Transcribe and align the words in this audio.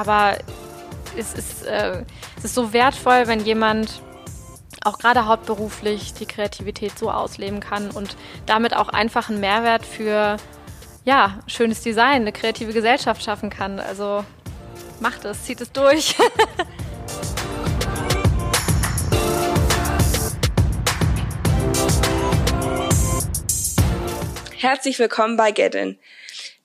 aber 0.00 0.38
es 1.14 1.34
ist, 1.34 1.66
äh, 1.66 2.02
es 2.38 2.44
ist 2.44 2.54
so 2.54 2.72
wertvoll, 2.72 3.26
wenn 3.26 3.40
jemand 3.40 4.00
auch 4.82 4.98
gerade 4.98 5.26
hauptberuflich 5.26 6.14
die 6.14 6.24
Kreativität 6.24 6.98
so 6.98 7.10
ausleben 7.10 7.60
kann 7.60 7.90
und 7.90 8.16
damit 8.46 8.74
auch 8.74 8.88
einfach 8.88 9.28
einen 9.28 9.40
Mehrwert 9.40 9.84
für 9.84 10.38
ja, 11.04 11.40
schönes 11.46 11.82
Design, 11.82 12.22
eine 12.22 12.32
kreative 12.32 12.72
Gesellschaft 12.72 13.22
schaffen 13.22 13.50
kann. 13.50 13.78
Also 13.78 14.24
macht 15.00 15.26
es, 15.26 15.44
zieht 15.44 15.60
es 15.60 15.70
durch. 15.70 16.16
Herzlich 24.56 24.98
willkommen 24.98 25.36
bei 25.36 25.52
Get 25.52 25.74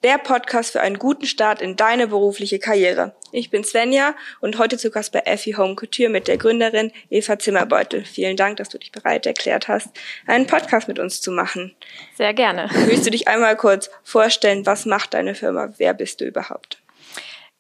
der 0.06 0.20
Podcast 0.20 0.72
für 0.72 0.82
einen 0.82 1.00
guten 1.00 1.26
Start 1.26 1.64
in 1.64 1.78
deine 1.78 2.06
berufliche 2.06 2.60
Karriere. 2.60 3.16
Ich 3.32 3.50
bin 3.50 3.64
Svenja 3.64 4.14
und 4.40 4.60
heute 4.60 4.78
zu 4.78 4.92
Gast 4.92 5.12
bei 5.12 5.22
Effie 5.22 5.58
Home 5.58 5.74
Couture 5.74 6.10
mit 6.10 6.28
der 6.28 6.38
Gründerin 6.38 6.92
Eva 7.10 7.40
Zimmerbeutel. 7.40 8.06
Vielen 8.06 8.38
Dank, 8.38 8.58
dass 8.58 8.70
du 8.70 8.78
dich 8.78 8.92
bereit 8.92 9.26
erklärt 9.26 9.68
hast, 9.68 9.90
einen 10.28 10.46
Podcast 10.46 10.88
mit 10.88 11.00
uns 11.00 11.22
zu 11.22 11.32
machen. 11.32 11.76
Sehr 12.14 12.36
gerne. 12.36 12.70
Willst 12.86 13.08
du 13.08 13.10
dich 13.10 13.28
einmal 13.28 13.58
kurz 13.58 13.90
vorstellen, 14.04 14.68
was 14.68 14.86
macht 14.86 15.16
deine 15.16 15.34
Firma? 15.34 15.74
Wer 15.78 15.96
bist 15.96 16.22
du 16.22 16.26
überhaupt? 16.26 16.84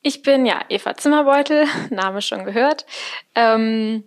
Ich 0.04 0.22
bin 0.22 0.46
ja 0.46 0.64
Eva 0.70 0.96
Zimmerbeutel, 0.96 1.66
Name 1.90 2.22
schon 2.22 2.46
gehört. 2.46 2.86
Ähm, 3.34 4.04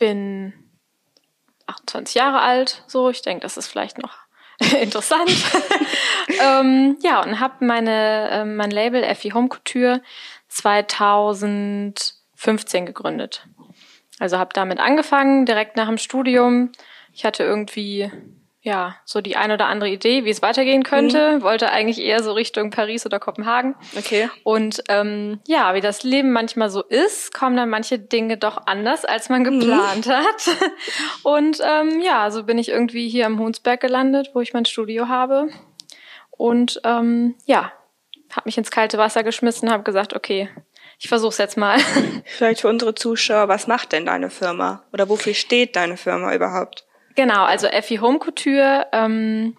bin 0.00 0.54
28 1.66 2.16
Jahre 2.16 2.40
alt, 2.40 2.82
so. 2.88 3.10
Ich 3.10 3.22
denke, 3.22 3.42
das 3.42 3.56
ist 3.56 3.68
vielleicht 3.68 3.98
noch 3.98 4.25
interessant. 4.80 5.30
ähm, 6.42 6.96
ja, 7.02 7.22
und 7.22 7.40
habe 7.40 7.64
meine 7.64 8.30
äh, 8.30 8.44
mein 8.44 8.70
Label 8.70 9.02
Effie 9.02 9.32
Home 9.32 9.48
Couture 9.48 10.02
2015 10.48 12.86
gegründet. 12.86 13.46
Also 14.18 14.38
habe 14.38 14.54
damit 14.54 14.80
angefangen, 14.80 15.44
direkt 15.44 15.76
nach 15.76 15.88
dem 15.88 15.98
Studium. 15.98 16.72
Ich 17.12 17.24
hatte 17.24 17.44
irgendwie 17.44 18.10
ja, 18.66 18.96
so 19.04 19.20
die 19.20 19.36
ein 19.36 19.52
oder 19.52 19.68
andere 19.68 19.88
Idee, 19.90 20.24
wie 20.24 20.30
es 20.30 20.42
weitergehen 20.42 20.82
könnte. 20.82 21.36
Mhm. 21.36 21.42
Wollte 21.42 21.70
eigentlich 21.70 22.00
eher 22.00 22.20
so 22.20 22.32
Richtung 22.32 22.70
Paris 22.70 23.06
oder 23.06 23.20
Kopenhagen. 23.20 23.76
Okay. 23.96 24.28
Und 24.42 24.82
ähm, 24.88 25.38
ja, 25.46 25.74
wie 25.74 25.80
das 25.80 26.02
Leben 26.02 26.32
manchmal 26.32 26.68
so 26.68 26.82
ist, 26.82 27.32
kommen 27.32 27.56
dann 27.56 27.70
manche 27.70 28.00
Dinge 28.00 28.38
doch 28.38 28.66
anders, 28.66 29.04
als 29.04 29.28
man 29.28 29.42
mhm. 29.42 29.60
geplant 29.60 30.06
mhm. 30.06 30.10
hat. 30.10 30.48
Und 31.22 31.60
ähm, 31.62 32.00
ja, 32.00 32.28
so 32.32 32.42
bin 32.42 32.58
ich 32.58 32.68
irgendwie 32.68 33.08
hier 33.08 33.26
am 33.26 33.38
Hunsberg 33.38 33.80
gelandet, 33.80 34.30
wo 34.34 34.40
ich 34.40 34.52
mein 34.52 34.64
Studio 34.64 35.06
habe. 35.06 35.46
Und 36.32 36.80
ähm, 36.82 37.36
ja, 37.44 37.72
habe 38.32 38.46
mich 38.46 38.58
ins 38.58 38.72
kalte 38.72 38.98
Wasser 38.98 39.22
geschmissen, 39.22 39.70
habe 39.70 39.84
gesagt, 39.84 40.12
okay, 40.12 40.50
ich 40.98 41.08
versuch's 41.08 41.38
jetzt 41.38 41.56
mal. 41.56 41.78
Vielleicht 42.24 42.62
für 42.62 42.68
unsere 42.68 42.96
Zuschauer, 42.96 43.46
was 43.46 43.68
macht 43.68 43.92
denn 43.92 44.06
deine 44.06 44.28
Firma? 44.28 44.82
Oder 44.92 45.08
wofür 45.08 45.34
steht 45.34 45.76
deine 45.76 45.96
Firma 45.96 46.34
überhaupt? 46.34 46.85
Genau, 47.16 47.44
also 47.44 47.66
Effi 47.66 47.96
Home 47.96 48.18
Couture 48.18 48.86
ähm, 48.92 49.56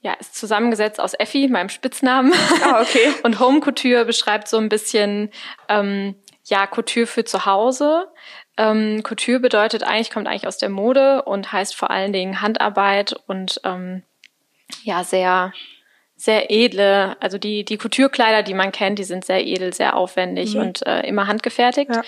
ja, 0.00 0.12
ist 0.14 0.34
zusammengesetzt 0.36 1.00
aus 1.00 1.14
Effi, 1.14 1.48
meinem 1.48 1.68
Spitznamen. 1.68 2.32
Ah, 2.64 2.82
okay. 2.82 3.12
Und 3.22 3.38
Home 3.40 3.60
Couture 3.60 4.04
beschreibt 4.04 4.48
so 4.48 4.58
ein 4.58 4.68
bisschen 4.68 5.30
ähm, 5.68 6.14
ja 6.44 6.66
Couture 6.66 7.06
für 7.06 7.24
zu 7.24 7.46
Hause. 7.46 8.08
Ähm, 8.56 9.02
Couture 9.02 9.40
bedeutet 9.40 9.82
eigentlich, 9.82 10.10
kommt 10.10 10.28
eigentlich 10.28 10.46
aus 10.46 10.58
der 10.58 10.68
Mode 10.68 11.22
und 11.22 11.52
heißt 11.52 11.74
vor 11.74 11.90
allen 11.90 12.12
Dingen 12.12 12.40
Handarbeit 12.40 13.14
und 13.26 13.60
ähm, 13.64 14.02
ja, 14.84 15.04
sehr, 15.04 15.52
sehr 16.16 16.50
edle, 16.50 17.16
also 17.20 17.38
die, 17.38 17.64
die 17.64 17.78
Couture-Kleider, 17.78 18.42
die 18.42 18.54
man 18.54 18.72
kennt, 18.72 18.98
die 18.98 19.04
sind 19.04 19.24
sehr 19.24 19.44
edel, 19.44 19.72
sehr 19.72 19.96
aufwendig 19.96 20.54
mhm. 20.54 20.60
und 20.60 20.86
äh, 20.86 21.00
immer 21.00 21.26
handgefertigt. 21.26 21.94
Ja. 21.94 22.02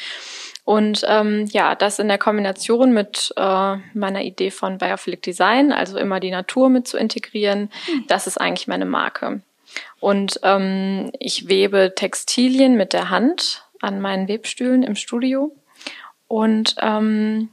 Und 0.66 1.02
ähm, 1.06 1.46
ja, 1.52 1.76
das 1.76 2.00
in 2.00 2.08
der 2.08 2.18
Kombination 2.18 2.92
mit 2.92 3.32
äh, 3.36 3.76
meiner 3.94 4.22
Idee 4.22 4.50
von 4.50 4.78
Biophilic 4.78 5.22
Design, 5.22 5.70
also 5.70 5.96
immer 5.96 6.18
die 6.18 6.32
Natur 6.32 6.68
mit 6.70 6.88
zu 6.88 6.98
integrieren, 6.98 7.70
mhm. 7.86 8.04
das 8.08 8.26
ist 8.26 8.36
eigentlich 8.36 8.66
meine 8.66 8.84
Marke. 8.84 9.42
Und 10.00 10.40
ähm, 10.42 11.12
ich 11.20 11.48
webe 11.48 11.92
Textilien 11.94 12.76
mit 12.76 12.94
der 12.94 13.10
Hand 13.10 13.64
an 13.80 14.00
meinen 14.00 14.26
Webstühlen 14.26 14.82
im 14.82 14.96
Studio. 14.96 15.54
Und 16.26 16.74
ähm, 16.80 17.48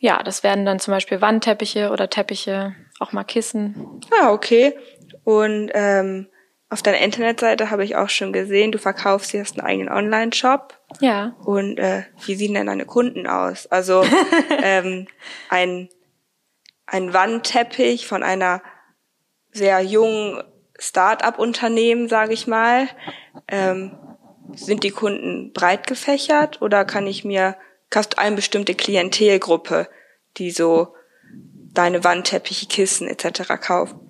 ja, 0.00 0.20
das 0.24 0.42
werden 0.42 0.66
dann 0.66 0.80
zum 0.80 0.94
Beispiel 0.94 1.20
Wandteppiche 1.20 1.90
oder 1.90 2.10
Teppiche, 2.10 2.74
auch 2.98 3.12
mal 3.12 3.22
Kissen. 3.22 4.00
Ah, 4.20 4.32
okay. 4.32 4.76
Und 5.22 5.70
ähm, 5.72 6.26
auf 6.70 6.82
deiner 6.82 6.98
Internetseite 6.98 7.70
habe 7.70 7.84
ich 7.84 7.96
auch 7.96 8.10
schon 8.10 8.32
gesehen, 8.32 8.72
du 8.72 8.78
verkaufst 8.78 9.32
jetzt 9.32 9.58
einen 9.58 9.66
eigenen 9.66 9.88
Online-Shop. 9.88 10.78
Ja. 11.00 11.34
Und 11.42 11.78
äh, 11.78 12.02
wie 12.26 12.34
sehen 12.34 12.54
denn 12.54 12.66
deine 12.66 12.84
Kunden 12.84 13.26
aus? 13.26 13.66
Also 13.68 14.04
ähm, 14.62 15.06
ein, 15.48 15.88
ein 16.86 17.14
Wandteppich 17.14 18.06
von 18.06 18.22
einer 18.22 18.62
sehr 19.50 19.80
jungen 19.80 20.42
Start-up-Unternehmen, 20.78 22.08
sage 22.08 22.34
ich 22.34 22.46
mal. 22.46 22.88
Ähm, 23.48 23.98
sind 24.54 24.84
die 24.84 24.90
Kunden 24.90 25.52
breit 25.52 25.86
gefächert 25.86 26.60
oder 26.60 26.84
kann 26.84 27.06
ich 27.06 27.24
mir, 27.24 27.56
kannst 27.88 28.14
du 28.14 28.18
eine 28.18 28.36
bestimmte 28.36 28.74
Klientelgruppe, 28.74 29.88
die 30.36 30.50
so 30.50 30.94
deine 31.72 32.04
Wandteppiche, 32.04 32.66
Kissen 32.66 33.08
etc. 33.08 33.60
kaufen? 33.60 34.07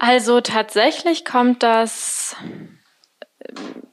Also 0.00 0.40
tatsächlich 0.40 1.26
kommt 1.26 1.62
das 1.62 2.34
ähm, 3.46 3.86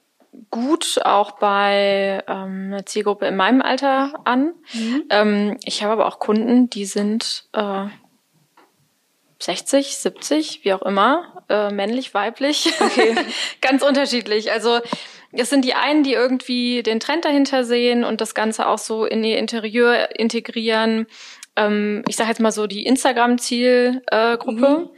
gut 0.49 1.01
auch 1.03 1.31
bei 1.31 2.23
ähm, 2.27 2.69
einer 2.71 2.85
Zielgruppe 2.85 3.27
in 3.27 3.35
meinem 3.35 3.61
Alter 3.61 4.13
an. 4.23 4.53
Mhm. 4.71 5.03
Ähm, 5.09 5.57
ich 5.65 5.83
habe 5.83 5.91
aber 5.91 6.07
auch 6.07 6.19
Kunden, 6.19 6.69
die 6.69 6.85
sind 6.85 7.43
äh, 7.51 7.87
60, 9.39 9.97
70, 9.97 10.63
wie 10.63 10.71
auch 10.71 10.81
immer, 10.81 11.43
äh, 11.49 11.71
männlich, 11.71 12.13
weiblich, 12.13 12.71
okay. 12.79 13.13
ganz 13.61 13.83
unterschiedlich. 13.83 14.49
Also 14.49 14.79
es 15.33 15.49
sind 15.49 15.65
die 15.65 15.73
einen, 15.73 16.03
die 16.03 16.13
irgendwie 16.13 16.83
den 16.83 17.01
Trend 17.01 17.25
dahinter 17.25 17.65
sehen 17.65 18.05
und 18.05 18.21
das 18.21 18.33
Ganze 18.33 18.67
auch 18.69 18.77
so 18.77 19.03
in 19.03 19.25
ihr 19.25 19.37
Interieur 19.37 20.17
integrieren 20.17 21.05
ähm, 21.57 22.03
ich 22.07 22.15
sage 22.15 22.29
jetzt 22.29 22.39
mal 22.39 22.51
so 22.51 22.67
die 22.67 22.85
Instagram-Zielgruppe. 22.85 24.51
Mhm. 24.53 24.89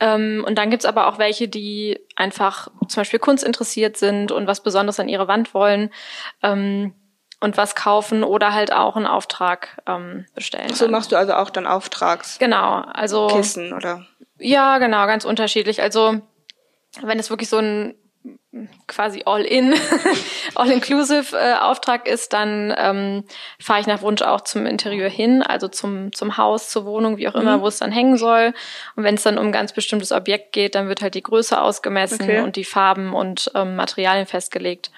Ähm, 0.00 0.44
und 0.46 0.56
dann 0.56 0.70
gibt's 0.70 0.86
aber 0.86 1.06
auch 1.06 1.18
welche, 1.18 1.48
die 1.48 2.00
einfach 2.16 2.68
zum 2.88 3.02
Beispiel 3.02 3.20
Kunst 3.20 3.44
interessiert 3.44 3.96
sind 3.96 4.32
und 4.32 4.46
was 4.46 4.62
Besonderes 4.62 4.98
an 4.98 5.08
ihre 5.08 5.28
Wand 5.28 5.54
wollen. 5.54 5.90
Ähm, 6.42 6.94
und 7.40 7.56
was 7.56 7.76
kaufen 7.76 8.24
oder 8.24 8.52
halt 8.52 8.72
auch 8.72 8.96
einen 8.96 9.06
Auftrag 9.06 9.80
ähm, 9.86 10.26
bestellen. 10.34 10.74
So 10.74 10.88
machst 10.88 11.12
du 11.12 11.16
also 11.16 11.34
auch 11.34 11.50
dann 11.50 11.68
Auftrags. 11.68 12.38
Genau, 12.40 12.80
also 12.80 13.28
Kissen 13.28 13.72
oder? 13.72 14.06
Ja, 14.38 14.78
genau, 14.78 15.06
ganz 15.06 15.24
unterschiedlich. 15.24 15.80
Also 15.80 16.20
wenn 17.00 17.18
es 17.20 17.30
wirklich 17.30 17.48
so 17.48 17.58
ein 17.58 17.94
quasi 18.86 19.22
all-in, 19.26 19.74
all-inclusive 20.54 21.36
äh, 21.36 21.54
Auftrag 21.54 22.08
ist, 22.08 22.32
dann 22.32 22.74
ähm, 22.78 23.24
fahre 23.60 23.80
ich 23.80 23.86
nach 23.86 24.00
Wunsch 24.00 24.22
auch 24.22 24.40
zum 24.40 24.64
Interieur 24.64 25.10
hin, 25.10 25.42
also 25.42 25.68
zum, 25.68 26.14
zum 26.14 26.38
Haus, 26.38 26.70
zur 26.70 26.86
Wohnung, 26.86 27.18
wie 27.18 27.28
auch 27.28 27.34
immer, 27.34 27.58
mhm. 27.58 27.60
wo 27.60 27.66
es 27.66 27.78
dann 27.78 27.92
hängen 27.92 28.16
soll. 28.16 28.54
Und 28.96 29.04
wenn 29.04 29.16
es 29.16 29.22
dann 29.22 29.36
um 29.36 29.46
ein 29.46 29.52
ganz 29.52 29.74
bestimmtes 29.74 30.12
Objekt 30.12 30.52
geht, 30.52 30.74
dann 30.74 30.88
wird 30.88 31.02
halt 31.02 31.14
die 31.14 31.22
Größe 31.22 31.60
ausgemessen 31.60 32.22
okay. 32.22 32.40
und 32.40 32.56
die 32.56 32.64
Farben 32.64 33.12
und 33.12 33.50
ähm, 33.54 33.76
Materialien 33.76 34.26
festgelegt. 34.26 34.90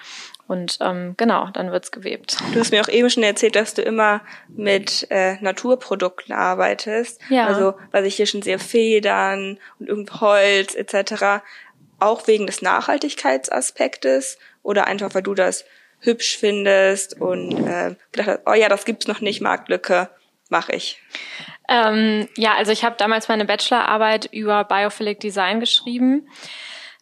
Und 0.47 0.79
ähm, 0.81 1.15
genau, 1.17 1.49
dann 1.53 1.71
wird's 1.71 1.93
gewebt. 1.93 2.37
Du 2.53 2.59
hast 2.59 2.73
mir 2.73 2.83
auch 2.83 2.89
eben 2.89 3.09
schon 3.09 3.23
erzählt, 3.23 3.55
dass 3.55 3.75
du 3.75 3.83
immer 3.83 4.21
mit 4.49 5.07
äh, 5.11 5.37
Naturprodukten 5.41 6.35
arbeitest. 6.35 7.21
Ja. 7.29 7.47
Also, 7.47 7.75
was 7.93 8.05
ich 8.05 8.17
hier 8.17 8.27
schon 8.27 8.43
sehe, 8.43 8.59
Federn 8.59 9.59
und 9.79 9.89
irgend 9.89 10.21
Holz 10.21 10.75
etc 10.75 11.43
auch 12.01 12.27
wegen 12.27 12.47
des 12.47 12.63
Nachhaltigkeitsaspektes 12.63 14.39
oder 14.63 14.87
einfach, 14.87 15.15
weil 15.15 15.23
du 15.23 15.35
das 15.35 15.65
hübsch 16.01 16.39
findest 16.39 17.21
und 17.21 17.53
äh, 17.67 17.95
gedacht 18.13 18.29
hast, 18.29 18.41
oh 18.47 18.55
ja, 18.55 18.69
das 18.69 18.85
gibt's 18.85 19.07
noch 19.07 19.21
nicht, 19.21 19.41
Marktlücke, 19.41 20.11
mache 20.49 20.73
ich. 20.73 21.01
Ähm, 21.69 22.29
ja, 22.37 22.55
also 22.55 22.73
ich 22.73 22.85
habe 22.85 22.97
damals 22.99 23.29
meine 23.29 23.45
Bachelorarbeit 23.45 24.27
über 24.33 24.65
Biophilic 24.65 25.21
Design 25.21 25.61
geschrieben, 25.61 26.29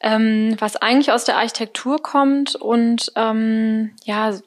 ähm, 0.01 0.57
was 0.59 0.77
eigentlich 0.77 1.13
aus 1.13 1.25
der 1.25 1.37
Architektur 1.37 2.03
kommt 2.03 2.55
und 2.55 3.13
ähm, 3.17 3.95
ja, 4.05 4.39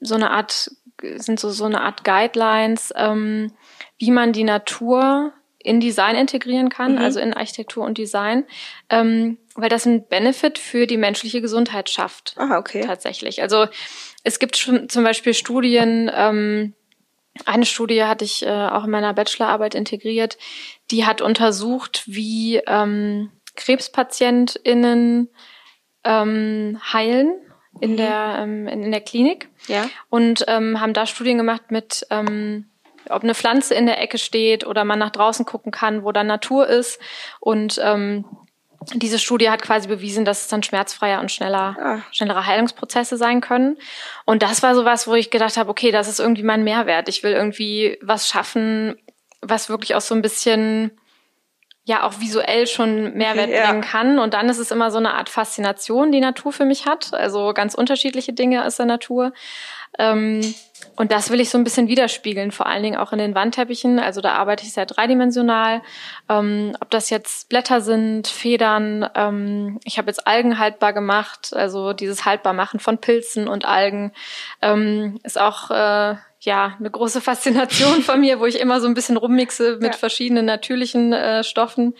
so 0.00 0.14
eine 0.14 0.30
Art 0.30 0.70
sind 1.16 1.38
so 1.38 1.50
so 1.50 1.66
eine 1.66 1.82
Art 1.82 2.04
Guidelines, 2.04 2.92
ähm, 2.96 3.52
wie 3.98 4.10
man 4.10 4.32
die 4.32 4.44
Natur 4.44 5.32
in 5.66 5.80
Design 5.80 6.16
integrieren 6.16 6.68
kann, 6.68 6.92
mhm. 6.92 6.98
also 6.98 7.18
in 7.18 7.34
Architektur 7.34 7.84
und 7.84 7.98
Design, 7.98 8.44
ähm, 8.88 9.38
weil 9.56 9.68
das 9.68 9.86
einen 9.86 10.06
Benefit 10.06 10.58
für 10.58 10.86
die 10.86 10.96
menschliche 10.96 11.40
Gesundheit 11.40 11.90
schafft. 11.90 12.34
Ah, 12.36 12.58
okay. 12.58 12.82
Tatsächlich. 12.86 13.42
Also 13.42 13.66
es 14.22 14.38
gibt 14.38 14.56
schon 14.56 14.88
zum 14.88 15.02
Beispiel 15.02 15.34
Studien, 15.34 16.10
ähm, 16.14 16.74
eine 17.44 17.66
Studie 17.66 18.04
hatte 18.04 18.24
ich 18.24 18.46
äh, 18.46 18.48
auch 18.48 18.84
in 18.84 18.90
meiner 18.90 19.12
Bachelorarbeit 19.12 19.74
integriert, 19.74 20.38
die 20.90 21.04
hat 21.04 21.20
untersucht, 21.20 22.04
wie 22.06 22.62
ähm, 22.66 23.30
KrebspatientInnen 23.56 25.28
ähm, 26.04 26.80
heilen 26.92 27.34
in 27.80 27.92
mhm. 27.92 27.96
der 27.96 28.36
ähm, 28.38 28.68
in, 28.68 28.90
der 28.90 29.00
Klinik 29.00 29.48
ja. 29.66 29.90
und 30.08 30.44
ähm, 30.48 30.80
haben 30.80 30.94
da 30.94 31.06
Studien 31.06 31.36
gemacht 31.36 31.70
mit 31.70 32.06
ähm, 32.10 32.66
ob 33.10 33.22
eine 33.22 33.34
Pflanze 33.34 33.74
in 33.74 33.86
der 33.86 34.00
Ecke 34.00 34.18
steht 34.18 34.66
oder 34.66 34.84
man 34.84 34.98
nach 34.98 35.10
draußen 35.10 35.44
gucken 35.44 35.72
kann, 35.72 36.04
wo 36.04 36.12
dann 36.12 36.26
Natur 36.26 36.66
ist 36.66 37.00
und 37.40 37.80
ähm, 37.82 38.24
diese 38.94 39.18
Studie 39.18 39.50
hat 39.50 39.62
quasi 39.62 39.88
bewiesen, 39.88 40.24
dass 40.24 40.42
es 40.42 40.48
dann 40.48 40.62
schmerzfreier 40.62 41.20
und 41.20 41.32
schneller, 41.32 41.76
ah. 41.80 41.98
schnellere 42.12 42.46
Heilungsprozesse 42.46 43.16
sein 43.16 43.40
können. 43.40 43.78
Und 44.24 44.42
das 44.42 44.62
war 44.62 44.74
sowas, 44.74 45.08
wo 45.08 45.14
ich 45.14 45.30
gedacht 45.30 45.56
habe, 45.56 45.70
okay, 45.70 45.90
das 45.90 46.08
ist 46.08 46.20
irgendwie 46.20 46.42
mein 46.42 46.62
Mehrwert. 46.62 47.08
Ich 47.08 47.22
will 47.22 47.32
irgendwie 47.32 47.98
was 48.00 48.28
schaffen, 48.28 48.96
was 49.40 49.68
wirklich 49.68 49.94
auch 49.94 50.00
so 50.00 50.14
ein 50.14 50.22
bisschen 50.22 50.92
ja 51.84 52.02
auch 52.02 52.18
visuell 52.18 52.66
schon 52.66 53.14
Mehrwert 53.14 53.50
ja. 53.50 53.66
bringen 53.66 53.80
kann. 53.80 54.18
Und 54.18 54.34
dann 54.34 54.48
ist 54.48 54.58
es 54.58 54.72
immer 54.72 54.90
so 54.90 54.98
eine 54.98 55.14
Art 55.14 55.28
Faszination, 55.28 56.10
die 56.10 56.20
Natur 56.20 56.52
für 56.52 56.64
mich 56.64 56.84
hat. 56.84 57.14
Also 57.14 57.52
ganz 57.54 57.74
unterschiedliche 57.74 58.32
Dinge 58.32 58.64
aus 58.64 58.76
der 58.76 58.86
Natur. 58.86 59.32
Ähm, 59.98 60.40
und 60.96 61.12
das 61.12 61.30
will 61.30 61.40
ich 61.40 61.50
so 61.50 61.58
ein 61.58 61.64
bisschen 61.64 61.88
widerspiegeln, 61.88 62.52
vor 62.52 62.66
allen 62.66 62.82
Dingen 62.82 62.96
auch 62.96 63.12
in 63.12 63.18
den 63.18 63.34
Wandteppichen. 63.34 63.98
Also 63.98 64.20
da 64.20 64.32
arbeite 64.32 64.64
ich 64.64 64.72
sehr 64.72 64.86
dreidimensional. 64.86 65.82
Ähm, 66.28 66.74
ob 66.80 66.90
das 66.90 67.10
jetzt 67.10 67.48
Blätter 67.50 67.80
sind, 67.82 68.28
Federn. 68.28 69.08
Ähm, 69.14 69.78
ich 69.84 69.98
habe 69.98 70.08
jetzt 70.08 70.26
Algen 70.26 70.58
haltbar 70.58 70.92
gemacht. 70.94 71.52
Also 71.54 71.92
dieses 71.92 72.24
Haltbarmachen 72.24 72.80
von 72.80 72.98
Pilzen 72.98 73.46
und 73.46 73.66
Algen 73.66 74.12
ähm, 74.62 75.18
ist 75.22 75.38
auch 75.38 75.70
äh, 75.70 76.16
ja 76.40 76.76
eine 76.78 76.90
große 76.90 77.20
Faszination 77.20 78.02
von 78.02 78.20
mir, 78.20 78.40
wo 78.40 78.46
ich 78.46 78.58
immer 78.58 78.80
so 78.80 78.88
ein 78.88 78.94
bisschen 78.94 79.18
rummixe 79.18 79.78
mit 79.80 79.92
ja. 79.92 79.98
verschiedenen 79.98 80.46
natürlichen 80.46 81.12
äh, 81.12 81.44
Stoffen, 81.44 81.94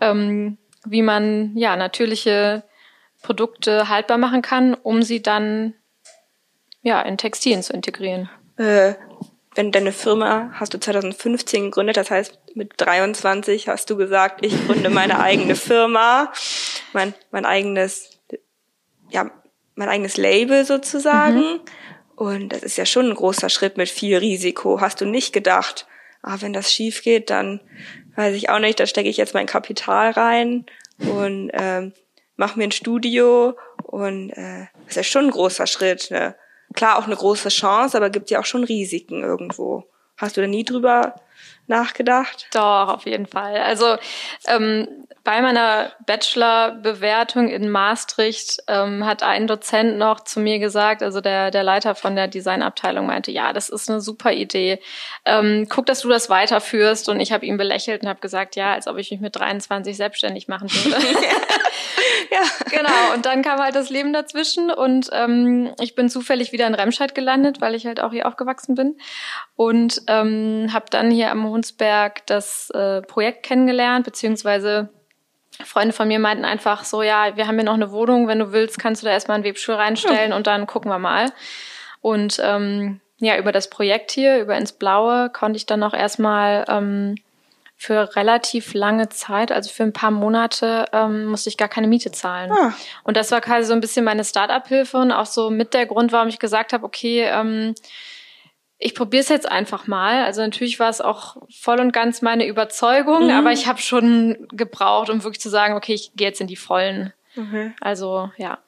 ähm, 0.00 0.58
wie 0.84 1.02
man 1.02 1.56
ja 1.56 1.76
natürliche 1.76 2.64
Produkte 3.22 3.88
haltbar 3.88 4.18
machen 4.18 4.42
kann, 4.42 4.74
um 4.74 5.02
sie 5.02 5.22
dann 5.22 5.74
ja, 6.82 7.00
in 7.02 7.16
Textilien 7.16 7.62
zu 7.62 7.72
integrieren. 7.72 8.28
Äh, 8.56 8.94
wenn 9.54 9.70
deine 9.70 9.92
Firma 9.92 10.50
hast 10.54 10.74
du 10.74 10.80
2015 10.80 11.64
gegründet, 11.64 11.96
das 11.96 12.10
heißt 12.10 12.38
mit 12.54 12.72
23 12.76 13.68
hast 13.68 13.90
du 13.90 13.96
gesagt, 13.96 14.44
ich 14.44 14.66
gründe 14.66 14.90
meine 14.90 15.20
eigene 15.20 15.56
Firma, 15.56 16.32
mein, 16.92 17.14
mein 17.30 17.44
eigenes, 17.44 18.18
ja, 19.10 19.30
mein 19.74 19.88
eigenes 19.88 20.16
Label 20.16 20.64
sozusagen. 20.64 21.38
Mhm. 21.38 21.60
Und 22.16 22.48
das 22.50 22.62
ist 22.62 22.76
ja 22.76 22.86
schon 22.86 23.08
ein 23.08 23.14
großer 23.14 23.48
Schritt 23.48 23.76
mit 23.76 23.88
viel 23.88 24.16
Risiko. 24.16 24.80
Hast 24.80 25.00
du 25.00 25.06
nicht 25.06 25.32
gedacht, 25.32 25.86
ah, 26.22 26.36
wenn 26.40 26.52
das 26.52 26.72
schief 26.72 27.02
geht, 27.02 27.30
dann 27.30 27.60
weiß 28.16 28.34
ich 28.34 28.50
auch 28.50 28.58
nicht, 28.58 28.78
da 28.80 28.86
stecke 28.86 29.08
ich 29.08 29.16
jetzt 29.16 29.34
mein 29.34 29.46
Kapital 29.46 30.10
rein 30.10 30.66
und 30.98 31.50
ähm, 31.54 31.92
mache 32.36 32.58
mir 32.58 32.64
ein 32.64 32.72
Studio 32.72 33.54
und 33.82 34.30
äh, 34.30 34.66
das 34.84 34.90
ist 34.90 34.96
ja 34.96 35.02
schon 35.02 35.26
ein 35.26 35.30
großer 35.30 35.66
Schritt, 35.66 36.10
ne? 36.10 36.34
Klar 36.72 36.98
auch 36.98 37.06
eine 37.06 37.16
große 37.16 37.48
Chance, 37.48 37.96
aber 37.96 38.10
gibt 38.10 38.30
ja 38.30 38.40
auch 38.40 38.44
schon 38.44 38.64
Risiken 38.64 39.22
irgendwo. 39.22 39.84
Hast 40.16 40.36
du 40.36 40.40
da 40.40 40.46
nie 40.46 40.64
drüber 40.64 41.16
nachgedacht? 41.66 42.48
Doch, 42.52 42.88
auf 42.88 43.06
jeden 43.06 43.26
Fall. 43.26 43.56
Also 43.56 43.96
ähm, 44.46 45.01
bei 45.24 45.40
meiner 45.40 45.92
Bachelor-Bewertung 46.06 47.48
in 47.48 47.70
Maastricht 47.70 48.58
ähm, 48.66 49.06
hat 49.06 49.22
ein 49.22 49.46
Dozent 49.46 49.96
noch 49.96 50.20
zu 50.20 50.40
mir 50.40 50.58
gesagt, 50.58 51.02
also 51.02 51.20
der, 51.20 51.50
der 51.50 51.62
Leiter 51.62 51.94
von 51.94 52.16
der 52.16 52.26
Designabteilung 52.26 53.06
meinte, 53.06 53.30
ja, 53.30 53.52
das 53.52 53.68
ist 53.68 53.88
eine 53.88 54.00
super 54.00 54.32
Idee. 54.32 54.80
Ähm, 55.24 55.66
guck, 55.68 55.86
dass 55.86 56.00
du 56.00 56.08
das 56.08 56.28
weiterführst. 56.28 57.08
Und 57.08 57.20
ich 57.20 57.30
habe 57.30 57.46
ihn 57.46 57.56
belächelt 57.56 58.02
und 58.02 58.08
habe 58.08 58.20
gesagt, 58.20 58.56
ja, 58.56 58.72
als 58.72 58.88
ob 58.88 58.98
ich 58.98 59.10
mich 59.12 59.20
mit 59.20 59.36
23 59.36 59.96
selbstständig 59.96 60.48
machen 60.48 60.68
würde. 60.72 60.96
ja. 62.30 62.40
Genau. 62.70 63.14
Und 63.14 63.24
dann 63.24 63.42
kam 63.42 63.60
halt 63.60 63.76
das 63.76 63.90
Leben 63.90 64.12
dazwischen 64.12 64.70
und 64.70 65.08
ähm, 65.12 65.72
ich 65.80 65.94
bin 65.94 66.08
zufällig 66.08 66.50
wieder 66.52 66.66
in 66.66 66.74
Remscheid 66.74 67.14
gelandet, 67.14 67.60
weil 67.60 67.74
ich 67.74 67.86
halt 67.86 68.00
auch 68.00 68.12
hier 68.12 68.26
aufgewachsen 68.26 68.74
bin 68.74 68.96
und 69.54 70.02
ähm, 70.08 70.70
habe 70.72 70.86
dann 70.90 71.10
hier 71.10 71.30
am 71.30 71.44
Hunsberg 71.48 72.26
das 72.26 72.70
äh, 72.70 73.02
Projekt 73.02 73.44
kennengelernt, 73.44 74.04
beziehungsweise 74.04 74.90
Freunde 75.64 75.92
von 75.92 76.08
mir 76.08 76.18
meinten 76.18 76.44
einfach 76.44 76.84
so, 76.84 77.02
ja, 77.02 77.36
wir 77.36 77.46
haben 77.46 77.56
hier 77.56 77.64
noch 77.64 77.74
eine 77.74 77.92
Wohnung, 77.92 78.28
wenn 78.28 78.38
du 78.38 78.52
willst, 78.52 78.78
kannst 78.78 79.02
du 79.02 79.06
da 79.06 79.12
erstmal 79.12 79.36
einen 79.36 79.44
Webstuhl 79.44 79.74
reinstellen 79.74 80.30
ja. 80.30 80.36
und 80.36 80.46
dann 80.46 80.66
gucken 80.66 80.90
wir 80.90 80.98
mal. 80.98 81.30
Und 82.00 82.40
ähm, 82.42 83.00
ja, 83.18 83.38
über 83.38 83.52
das 83.52 83.70
Projekt 83.70 84.10
hier, 84.10 84.40
über 84.40 84.56
ins 84.56 84.72
Blaue, 84.72 85.30
konnte 85.30 85.56
ich 85.56 85.66
dann 85.66 85.80
noch 85.80 85.94
erstmal 85.94 86.64
ähm, 86.68 87.14
für 87.76 88.14
relativ 88.16 88.74
lange 88.74 89.08
Zeit, 89.08 89.52
also 89.52 89.70
für 89.70 89.82
ein 89.82 89.92
paar 89.92 90.10
Monate, 90.10 90.86
ähm, 90.92 91.26
musste 91.26 91.48
ich 91.48 91.56
gar 91.56 91.68
keine 91.68 91.88
Miete 91.88 92.12
zahlen. 92.12 92.50
Ah. 92.52 92.72
Und 93.04 93.16
das 93.16 93.30
war 93.30 93.40
quasi 93.40 93.66
so 93.66 93.72
ein 93.72 93.80
bisschen 93.80 94.04
meine 94.04 94.24
Start-up-Hilfe 94.24 94.98
und 94.98 95.12
auch 95.12 95.26
so 95.26 95.50
mit 95.50 95.74
der 95.74 95.86
Grund, 95.86 96.12
warum 96.12 96.28
ich 96.28 96.38
gesagt 96.38 96.72
habe, 96.72 96.84
okay, 96.84 97.24
ähm, 97.24 97.74
ich 98.84 98.96
probiere 98.96 99.22
es 99.22 99.28
jetzt 99.28 99.50
einfach 99.50 99.86
mal. 99.86 100.24
Also 100.24 100.40
natürlich 100.40 100.80
war 100.80 100.90
es 100.90 101.00
auch 101.00 101.36
voll 101.50 101.78
und 101.78 101.92
ganz 101.92 102.20
meine 102.20 102.46
Überzeugung, 102.46 103.24
mhm. 103.24 103.30
aber 103.30 103.52
ich 103.52 103.68
habe 103.68 103.80
schon 103.80 104.48
gebraucht, 104.50 105.08
um 105.08 105.22
wirklich 105.22 105.40
zu 105.40 105.50
sagen, 105.50 105.74
okay, 105.74 105.94
ich 105.94 106.12
gehe 106.16 106.26
jetzt 106.26 106.40
in 106.40 106.48
die 106.48 106.56
Vollen. 106.56 107.12
Mhm. 107.36 107.74
Also 107.80 108.30
ja. 108.36 108.58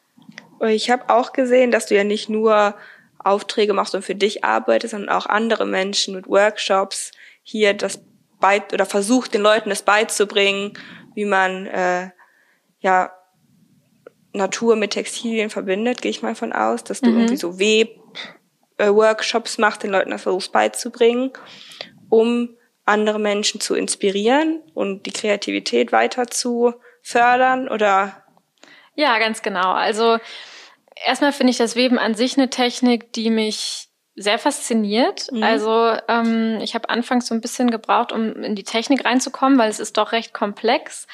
Ich 0.69 0.89
habe 0.89 1.11
auch 1.11 1.33
gesehen, 1.33 1.73
dass 1.73 1.87
du 1.87 1.97
ja 1.97 2.05
nicht 2.05 2.29
nur 2.29 2.77
Aufträge 3.19 3.73
machst 3.73 3.95
und 3.95 4.05
für 4.05 4.15
dich 4.15 4.45
arbeitest, 4.45 4.93
sondern 4.93 5.11
auch 5.11 5.27
andere 5.27 5.67
Menschen 5.67 6.15
mit 6.15 6.29
Workshops 6.29 7.11
hier 7.43 7.75
das 7.75 8.01
bei 8.39 8.63
oder 8.73 8.87
versucht 8.87 9.35
den 9.35 9.43
Leuten 9.43 9.71
das 9.71 9.83
beizubringen, 9.83 10.79
wie 11.15 11.25
man 11.25 11.67
äh, 11.67 12.11
ja 12.79 13.11
Natur 14.33 14.77
mit 14.77 14.93
Textilien 14.93 15.51
verbindet, 15.51 16.03
gehe 16.03 16.11
ich 16.11 16.23
mal 16.23 16.35
von 16.35 16.53
aus, 16.53 16.85
dass 16.85 17.01
du 17.01 17.11
mhm. 17.11 17.17
irgendwie 17.19 17.37
so 17.37 17.59
Web 17.59 17.99
äh, 18.77 18.89
Workshops 18.89 19.59
macht, 19.59 19.83
den 19.83 19.91
Leuten 19.91 20.11
das 20.11 20.23
versucht 20.23 20.53
beizubringen, 20.53 21.33
um 22.09 22.57
andere 22.85 23.19
Menschen 23.19 23.61
zu 23.61 23.75
inspirieren 23.75 24.61
und 24.75 25.07
die 25.07 25.13
Kreativität 25.13 25.93
weiter 25.93 26.27
zu 26.27 26.75
fördern 27.03 27.69
oder? 27.69 28.25
Ja, 28.95 29.19
ganz 29.19 29.43
genau. 29.43 29.73
Also 29.73 30.19
erstmal 31.05 31.33
finde 31.33 31.51
ich 31.51 31.59
das 31.59 31.77
Weben 31.77 31.99
an 31.99 32.15
sich 32.15 32.37
eine 32.37 32.51
Technik, 32.51 33.13
die 33.13 33.31
mich 33.31 33.89
sehr 34.17 34.39
fasziniert. 34.39 35.31
Mhm. 35.33 35.43
Also 35.43 35.97
ähm, 36.09 36.59
ich 36.63 36.75
habe 36.75 36.89
anfangs 36.89 37.27
so 37.27 37.35
ein 37.35 37.41
bisschen 37.41 37.71
gebraucht, 37.71 38.13
um 38.13 38.43
in 38.43 38.55
die 38.55 38.65
Technik 38.65 39.05
reinzukommen, 39.05 39.59
weil 39.59 39.71
es 39.71 39.81
ist 39.81 39.97
doch 39.97 40.13
recht 40.13 40.33
komplex. 40.33 41.07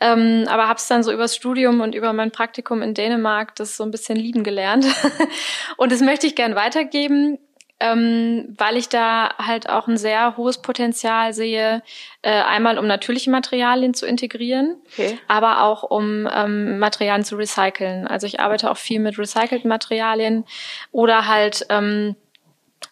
Ähm, 0.00 0.44
aber 0.48 0.68
habe 0.68 0.78
es 0.78 0.86
dann 0.86 1.02
so 1.02 1.12
übers 1.12 1.34
Studium 1.34 1.80
und 1.80 1.94
über 1.94 2.12
mein 2.12 2.30
Praktikum 2.30 2.82
in 2.82 2.94
Dänemark 2.94 3.56
das 3.56 3.76
so 3.76 3.84
ein 3.84 3.90
bisschen 3.90 4.16
lieben 4.16 4.44
gelernt. 4.44 4.86
und 5.76 5.90
das 5.90 6.00
möchte 6.00 6.26
ich 6.26 6.36
gern 6.36 6.54
weitergeben, 6.54 7.38
ähm, 7.80 8.54
weil 8.58 8.76
ich 8.76 8.88
da 8.88 9.34
halt 9.38 9.68
auch 9.68 9.86
ein 9.86 9.96
sehr 9.96 10.36
hohes 10.36 10.62
Potenzial 10.62 11.32
sehe, 11.32 11.82
äh, 12.22 12.30
einmal 12.30 12.78
um 12.78 12.86
natürliche 12.86 13.30
Materialien 13.30 13.94
zu 13.94 14.06
integrieren, 14.06 14.76
okay. 14.92 15.18
aber 15.28 15.62
auch 15.62 15.84
um 15.84 16.28
ähm, 16.32 16.78
Materialien 16.78 17.24
zu 17.24 17.36
recyceln. 17.36 18.06
Also 18.06 18.26
ich 18.26 18.40
arbeite 18.40 18.70
auch 18.70 18.76
viel 18.76 18.98
mit 19.00 19.18
recycelten 19.18 19.68
Materialien 19.68 20.44
oder 20.90 21.28
halt 21.28 21.66
ähm, 21.70 22.16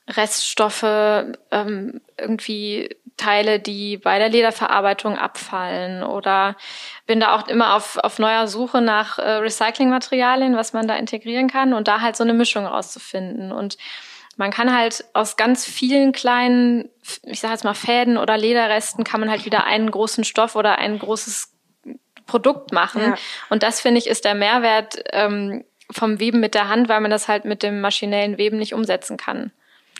Reststoffe 0.08 0.84
ähm, 1.50 2.00
irgendwie 2.18 2.96
Teile, 3.16 3.58
die 3.58 3.96
bei 3.96 4.18
der 4.18 4.28
Lederverarbeitung 4.28 5.16
abfallen 5.16 6.02
oder 6.02 6.56
bin 7.06 7.20
da 7.20 7.34
auch 7.34 7.48
immer 7.48 7.74
auf, 7.74 7.96
auf 7.98 8.18
neuer 8.18 8.46
Suche 8.46 8.80
nach 8.80 9.18
äh, 9.18 9.30
Recyclingmaterialien, 9.36 10.56
was 10.56 10.72
man 10.72 10.86
da 10.86 10.96
integrieren 10.96 11.48
kann 11.48 11.72
und 11.72 11.88
da 11.88 12.00
halt 12.00 12.16
so 12.16 12.24
eine 12.24 12.34
Mischung 12.34 12.66
rauszufinden. 12.66 13.52
Und 13.52 13.78
man 14.36 14.50
kann 14.50 14.76
halt 14.76 15.04
aus 15.14 15.36
ganz 15.36 15.64
vielen 15.64 16.12
kleinen, 16.12 16.90
ich 17.22 17.40
sage 17.40 17.54
jetzt 17.54 17.64
mal 17.64 17.74
Fäden 17.74 18.18
oder 18.18 18.36
Lederresten, 18.36 19.02
kann 19.02 19.20
man 19.20 19.30
halt 19.30 19.46
wieder 19.46 19.64
einen 19.64 19.90
großen 19.90 20.24
Stoff 20.24 20.54
oder 20.54 20.78
ein 20.78 20.98
großes 20.98 21.52
Produkt 22.26 22.72
machen. 22.72 23.02
Ja. 23.02 23.14
Und 23.48 23.62
das 23.62 23.80
finde 23.80 23.98
ich 23.98 24.08
ist 24.08 24.24
der 24.24 24.34
Mehrwert 24.34 25.02
ähm, 25.12 25.64
vom 25.90 26.18
Weben 26.20 26.40
mit 26.40 26.54
der 26.54 26.68
Hand, 26.68 26.88
weil 26.88 27.00
man 27.00 27.10
das 27.10 27.28
halt 27.28 27.44
mit 27.44 27.62
dem 27.62 27.80
maschinellen 27.80 28.36
Weben 28.36 28.58
nicht 28.58 28.74
umsetzen 28.74 29.16
kann. 29.16 29.52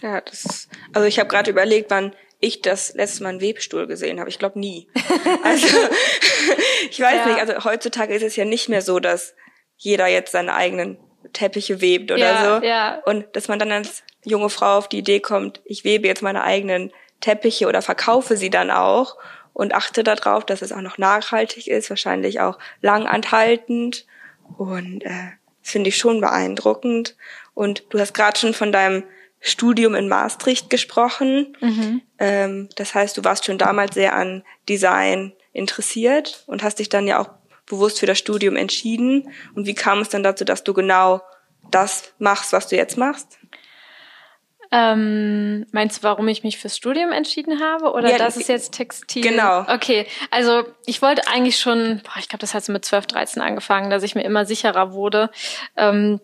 Ja, 0.03 0.21
das 0.21 0.45
ist, 0.45 0.69
also 0.93 1.07
ich 1.07 1.19
habe 1.19 1.29
gerade 1.29 1.51
überlegt, 1.51 1.91
wann 1.91 2.13
ich 2.47 2.63
das 2.63 2.95
letzte 2.95 3.23
Mal 3.23 3.31
einen 3.31 3.41
Webstuhl 3.41 3.87
gesehen 3.87 4.21
habe. 4.21 4.31
Ich 4.31 4.39
glaube 4.39 4.59
nie. 4.59 4.89
Also 5.43 5.67
ich 6.91 7.01
weiß 7.01 7.15
ja. 7.15 7.27
nicht, 7.27 7.41
also 7.41 7.65
heutzutage 7.65 8.15
ist 8.15 8.23
es 8.23 8.37
ja 8.37 8.45
nicht 8.45 8.69
mehr 8.69 8.83
so, 8.83 9.01
dass 9.01 9.35
jeder 9.77 10.07
jetzt 10.07 10.33
seine 10.33 10.55
eigenen 10.55 10.99
Teppiche 11.33 11.81
webt 11.81 12.11
oder 12.11 12.19
ja, 12.19 12.61
so. 12.61 12.67
Ja. 12.67 13.03
Und 13.05 13.25
dass 13.35 13.49
man 13.49 13.59
dann 13.59 13.73
als 13.73 14.03
junge 14.25 14.51
Frau 14.51 14.79
auf 14.79 14.89
die 14.89 14.99
Idee 14.99 15.21
kommt, 15.21 15.61
ich 15.65 15.85
webe 15.85 16.07
jetzt 16.07 16.23
meine 16.23 16.43
eigenen 16.43 16.93
Teppiche 17.21 17.67
oder 17.67 17.83
verkaufe 17.83 18.37
sie 18.37 18.51
dann 18.51 18.71
auch 18.71 19.17
und 19.53 19.75
achte 19.75 20.05
darauf, 20.05 20.45
dass 20.45 20.63
es 20.63 20.73
auch 20.73 20.83
noch 20.83 20.99
nachhaltig 20.99 21.69
ist, 21.69 21.91
wahrscheinlich 21.91 22.41
auch 22.41 22.59
langanhaltend. 22.83 24.07
Und 24.59 25.03
äh, 25.03 25.31
das 25.63 25.73
finde 25.73 25.89
ich 25.89 25.97
schon 25.97 26.21
beeindruckend. 26.21 27.17
Und 27.55 27.85
du 27.91 27.99
hast 27.99 28.15
gerade 28.15 28.39
schon 28.39 28.53
von 28.53 28.71
deinem 28.71 29.05
Studium 29.49 29.95
in 29.95 30.09
Maastricht 30.09 30.71
gesprochen. 30.71 31.57
Mhm. 31.61 32.03
Ähm, 32.19 32.69
das 32.77 32.95
heißt, 32.95 33.17
du 33.17 33.25
warst 33.25 33.45
schon 33.45 33.59
damals 33.59 33.95
sehr 33.95 34.15
an 34.15 34.43
Design 34.69 35.33
interessiert 35.53 36.45
und 36.47 36.63
hast 36.63 36.79
dich 36.79 36.89
dann 36.89 37.07
ja 37.07 37.19
auch 37.19 37.31
bewusst 37.67 38.01
für 38.01 38.07
das 38.07 38.19
Studium 38.19 38.57
entschieden? 38.57 39.33
Und 39.55 39.67
wie 39.67 39.75
kam 39.75 40.01
es 40.01 40.09
dann 40.09 40.23
dazu, 40.23 40.45
dass 40.45 40.65
du 40.65 40.73
genau 40.73 41.21
das 41.71 42.13
machst, 42.19 42.53
was 42.53 42.69
du 42.69 42.77
jetzt 42.77 42.97
machst? 42.97 43.39
Ähm, 44.73 45.67
meinst 45.71 45.99
du, 45.99 46.03
warum 46.03 46.27
ich 46.27 46.43
mich 46.43 46.59
fürs 46.59 46.77
Studium 46.77 47.13
entschieden 47.13 47.61
habe? 47.61 47.93
Oder 47.93 48.11
ja, 48.11 48.19
das 48.19 48.37
ist 48.37 48.49
jetzt 48.49 48.73
Textil? 48.73 49.23
Genau. 49.23 49.61
Okay, 49.69 50.07
also 50.31 50.65
ich 50.87 51.03
wollte 51.03 51.29
eigentlich 51.29 51.59
schon, 51.59 52.01
boah, 52.05 52.19
ich 52.19 52.29
glaube, 52.29 52.41
das 52.41 52.53
hat 52.53 52.65
so 52.65 52.73
mit 52.73 52.85
12, 52.85 53.07
13 53.07 53.43
angefangen, 53.43 53.91
dass 53.91 54.03
ich 54.03 54.15
mir 54.17 54.25
immer 54.25 54.45
sicherer 54.45 54.93
wurde, 54.93 55.31
ähm, 55.77 56.21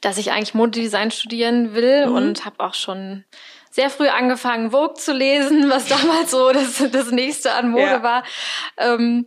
dass 0.00 0.18
ich 0.18 0.32
eigentlich 0.32 0.54
Modedesign 0.54 1.10
studieren 1.10 1.74
will 1.74 2.06
mhm. 2.06 2.14
und 2.14 2.44
habe 2.44 2.60
auch 2.60 2.74
schon 2.74 3.24
sehr 3.70 3.90
früh 3.90 4.08
angefangen, 4.08 4.70
Vogue 4.70 4.94
zu 4.94 5.12
lesen, 5.12 5.70
was 5.70 5.86
damals 5.86 6.30
so 6.30 6.52
das, 6.52 6.82
das 6.90 7.10
nächste 7.10 7.52
an 7.52 7.70
Mode 7.70 7.82
ja. 7.82 8.02
war. 8.02 8.24
Ähm, 8.76 9.26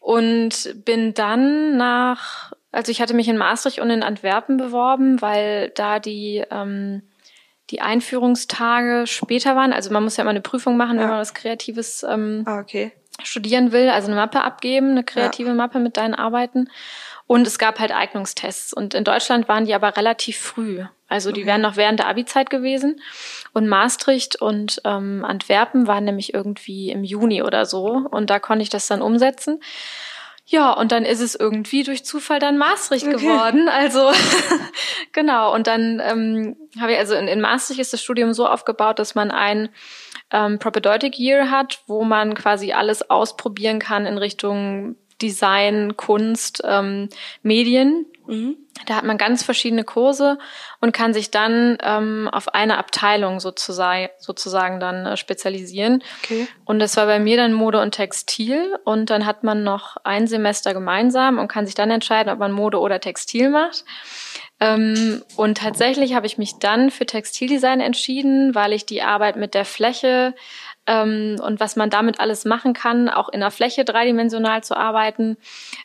und 0.00 0.84
bin 0.84 1.14
dann 1.14 1.78
nach, 1.78 2.52
also 2.72 2.92
ich 2.92 3.00
hatte 3.00 3.14
mich 3.14 3.28
in 3.28 3.38
Maastricht 3.38 3.78
und 3.78 3.88
in 3.88 4.02
Antwerpen 4.02 4.58
beworben, 4.58 5.22
weil 5.22 5.70
da 5.70 5.98
die 5.98 6.44
ähm, 6.50 7.02
die 7.70 7.80
Einführungstage 7.80 9.06
später 9.06 9.56
waren. 9.56 9.72
Also 9.72 9.90
man 9.90 10.04
muss 10.04 10.16
ja 10.16 10.22
immer 10.22 10.30
eine 10.30 10.40
Prüfung 10.40 10.76
machen, 10.76 10.96
ja. 10.96 11.02
wenn 11.02 11.10
man 11.10 11.18
was 11.18 11.34
Kreatives 11.34 12.04
ähm, 12.08 12.42
ah, 12.46 12.58
okay. 12.58 12.92
studieren 13.22 13.72
will. 13.72 13.88
Also 13.88 14.08
eine 14.08 14.16
Mappe 14.16 14.42
abgeben, 14.42 14.90
eine 14.90 15.04
kreative 15.04 15.48
ja. 15.48 15.54
Mappe 15.54 15.78
mit 15.78 15.96
deinen 15.96 16.14
Arbeiten. 16.14 16.68
Und 17.26 17.46
es 17.46 17.58
gab 17.58 17.78
halt 17.78 17.92
Eignungstests. 17.92 18.72
Und 18.72 18.94
in 18.94 19.04
Deutschland 19.04 19.48
waren 19.48 19.64
die 19.64 19.74
aber 19.74 19.96
relativ 19.96 20.38
früh. 20.38 20.84
Also 21.08 21.32
die 21.32 21.42
okay. 21.42 21.50
wären 21.50 21.60
noch 21.62 21.76
während 21.76 22.00
der 22.00 22.08
Abi-Zeit 22.08 22.50
gewesen. 22.50 23.00
Und 23.52 23.68
Maastricht 23.68 24.40
und 24.40 24.80
ähm, 24.84 25.24
Antwerpen 25.24 25.86
waren 25.86 26.04
nämlich 26.04 26.34
irgendwie 26.34 26.90
im 26.90 27.04
Juni 27.04 27.42
oder 27.42 27.64
so. 27.66 28.06
Und 28.10 28.30
da 28.30 28.38
konnte 28.38 28.62
ich 28.62 28.68
das 28.68 28.86
dann 28.86 29.00
umsetzen. 29.00 29.60
Ja, 30.46 30.72
und 30.72 30.92
dann 30.92 31.06
ist 31.06 31.20
es 31.20 31.34
irgendwie 31.34 31.84
durch 31.84 32.04
Zufall 32.04 32.38
dann 32.38 32.58
Maastricht 32.58 33.06
okay. 33.06 33.16
geworden. 33.16 33.68
Also 33.68 34.12
genau. 35.12 35.54
Und 35.54 35.66
dann 35.66 36.02
ähm, 36.04 36.56
habe 36.78 36.92
ich, 36.92 36.98
also 36.98 37.14
in, 37.14 37.28
in 37.28 37.40
Maastricht 37.40 37.80
ist 37.80 37.94
das 37.94 38.02
Studium 38.02 38.34
so 38.34 38.46
aufgebaut, 38.46 38.98
dass 38.98 39.14
man 39.14 39.30
ein 39.30 39.70
ähm, 40.30 40.58
Propedeutic 40.58 41.18
Year 41.18 41.50
hat, 41.50 41.80
wo 41.86 42.04
man 42.04 42.34
quasi 42.34 42.72
alles 42.72 43.08
ausprobieren 43.08 43.78
kann 43.78 44.04
in 44.04 44.18
Richtung 44.18 44.96
Design, 45.22 45.96
Kunst, 45.96 46.62
ähm, 46.64 47.08
Medien. 47.42 48.06
Mhm. 48.26 48.56
Da 48.86 48.96
hat 48.96 49.04
man 49.04 49.18
ganz 49.18 49.42
verschiedene 49.42 49.84
Kurse 49.84 50.38
und 50.80 50.92
kann 50.92 51.14
sich 51.14 51.30
dann 51.30 51.78
ähm, 51.82 52.28
auf 52.32 52.54
eine 52.54 52.78
Abteilung 52.78 53.38
sozusagen, 53.38 54.08
sozusagen 54.18 54.80
dann 54.80 55.06
äh, 55.06 55.16
spezialisieren. 55.16 56.02
Okay. 56.22 56.48
Und 56.64 56.78
das 56.80 56.96
war 56.96 57.06
bei 57.06 57.20
mir 57.20 57.36
dann 57.36 57.52
Mode 57.52 57.80
und 57.80 57.92
Textil. 57.92 58.76
Und 58.84 59.10
dann 59.10 59.26
hat 59.26 59.44
man 59.44 59.62
noch 59.62 59.96
ein 60.04 60.26
Semester 60.26 60.74
gemeinsam 60.74 61.38
und 61.38 61.48
kann 61.48 61.66
sich 61.66 61.74
dann 61.74 61.90
entscheiden, 61.90 62.32
ob 62.32 62.38
man 62.38 62.52
Mode 62.52 62.80
oder 62.80 63.00
Textil 63.00 63.48
macht. 63.50 63.84
Ähm, 64.60 65.22
und 65.36 65.58
tatsächlich 65.58 66.14
habe 66.14 66.26
ich 66.26 66.38
mich 66.38 66.58
dann 66.58 66.90
für 66.90 67.06
Textildesign 67.06 67.80
entschieden, 67.80 68.54
weil 68.54 68.72
ich 68.72 68.86
die 68.86 69.02
Arbeit 69.02 69.36
mit 69.36 69.54
der 69.54 69.64
Fläche 69.64 70.34
ähm, 70.86 71.36
und 71.42 71.60
was 71.60 71.76
man 71.76 71.90
damit 71.90 72.20
alles 72.20 72.44
machen 72.44 72.74
kann, 72.74 73.08
auch 73.08 73.28
in 73.28 73.40
der 73.40 73.50
Fläche 73.50 73.84
dreidimensional 73.84 74.62
zu 74.62 74.76
arbeiten. 74.76 75.36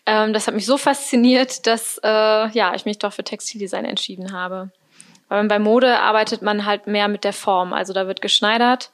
Ähm, 0.05 0.33
das 0.33 0.47
hat 0.47 0.55
mich 0.55 0.65
so 0.65 0.77
fasziniert, 0.77 1.67
dass 1.67 1.99
äh, 2.03 2.07
ja 2.49 2.73
ich 2.75 2.85
mich 2.85 2.99
doch 2.99 3.13
für 3.13 3.23
Textildesign 3.23 3.85
entschieden 3.85 4.33
habe. 4.33 4.71
Weil 5.29 5.45
bei 5.45 5.59
Mode 5.59 5.99
arbeitet 5.99 6.41
man 6.41 6.65
halt 6.65 6.87
mehr 6.87 7.07
mit 7.07 7.23
der 7.23 7.33
Form, 7.33 7.71
also 7.71 7.93
da 7.93 8.07
wird 8.07 8.19
geschneidert 8.19 8.89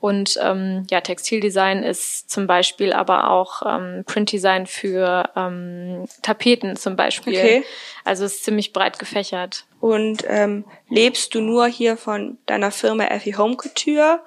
und 0.00 0.38
ähm, 0.42 0.86
ja 0.90 1.00
Textildesign 1.00 1.82
ist 1.82 2.28
zum 2.28 2.46
Beispiel 2.46 2.92
aber 2.92 3.30
auch 3.30 3.62
ähm, 3.64 4.04
Printdesign 4.06 4.66
für 4.66 5.30
ähm, 5.34 6.04
Tapeten 6.20 6.76
zum 6.76 6.94
Beispiel. 6.94 7.38
Okay. 7.38 7.64
Also 8.04 8.26
ist 8.26 8.44
ziemlich 8.44 8.74
breit 8.74 8.98
gefächert. 8.98 9.64
Und 9.80 10.24
ähm, 10.26 10.64
lebst 10.90 11.34
du 11.34 11.40
nur 11.40 11.66
hier 11.66 11.96
von 11.96 12.36
deiner 12.44 12.70
Firma 12.70 13.04
Effie 13.04 13.36
Home 13.36 13.56
Couture 13.56 14.20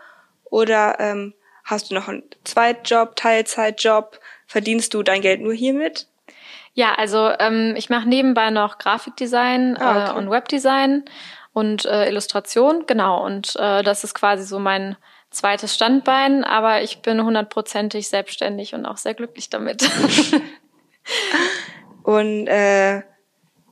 oder 0.52 1.00
ähm, 1.00 1.34
hast 1.64 1.90
du 1.90 1.96
noch 1.96 2.08
einen 2.08 2.24
Zweitjob, 2.44 3.16
Teilzeitjob? 3.16 4.20
Verdienst 4.46 4.94
du 4.94 5.02
dein 5.02 5.22
Geld 5.22 5.42
nur 5.42 5.54
hiermit? 5.54 6.08
Ja, 6.74 6.94
also 6.94 7.32
ähm, 7.40 7.74
ich 7.76 7.90
mache 7.90 8.08
nebenbei 8.08 8.52
noch 8.52 8.78
Grafikdesign 8.78 9.78
ah, 9.78 10.10
okay. 10.10 10.12
äh, 10.12 10.18
und 10.18 10.30
Webdesign 10.30 11.06
und 11.54 11.86
äh, 11.86 12.08
Illustration, 12.08 12.86
genau. 12.86 13.26
Und 13.26 13.56
äh, 13.58 13.82
das 13.82 14.04
ist 14.04 14.14
quasi 14.14 14.44
so 14.44 14.60
mein 14.60 14.98
zweites 15.32 15.74
Standbein, 15.74 16.44
aber 16.44 16.82
ich 16.82 17.02
bin 17.02 17.24
hundertprozentig 17.24 18.08
selbstständig 18.08 18.74
und 18.74 18.86
auch 18.86 18.98
sehr 18.98 19.14
glücklich 19.14 19.50
damit. 19.50 19.84
und 22.04 22.48
äh, 22.48 23.02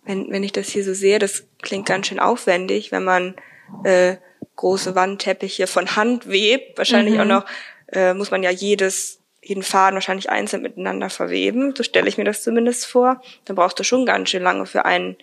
wenn, 0.03 0.31
wenn 0.31 0.43
ich 0.43 0.53
das 0.53 0.69
hier 0.69 0.83
so 0.83 0.93
sehe, 0.93 1.19
das 1.19 1.48
klingt 1.62 1.86
ganz 1.86 2.07
schön 2.07 2.19
aufwendig, 2.19 2.91
wenn 2.91 3.03
man 3.03 3.36
äh, 3.83 4.15
große 4.60 4.94
Wandteppiche 4.94 5.68
von 5.68 5.96
Hand 5.96 6.30
webt. 6.30 6.78
Wahrscheinlich 6.78 7.16
mhm. 7.16 7.22
auch 7.22 7.25
noch, 7.25 7.46
äh, 7.94 8.13
muss 8.13 8.30
man 8.30 8.44
ja 8.44 8.51
jedes, 8.51 9.22
jeden 9.42 9.63
Faden 9.63 9.96
wahrscheinlich 9.96 10.30
einzeln 10.30 10.62
miteinander 10.62 11.10
verweben. 11.10 11.74
So 11.78 11.84
stelle 11.84 12.10
ich 12.10 12.18
mir 12.18 12.25
das 12.25 12.44
zumindest 12.44 12.86
vor. 12.86 13.22
Dann 13.46 13.56
brauchst 13.56 13.80
du 13.80 13.84
schon 13.84 14.06
ganz 14.06 14.30
schön 14.30 14.44
lange 14.44 14.66
für 14.66 14.84
einen, 14.84 15.18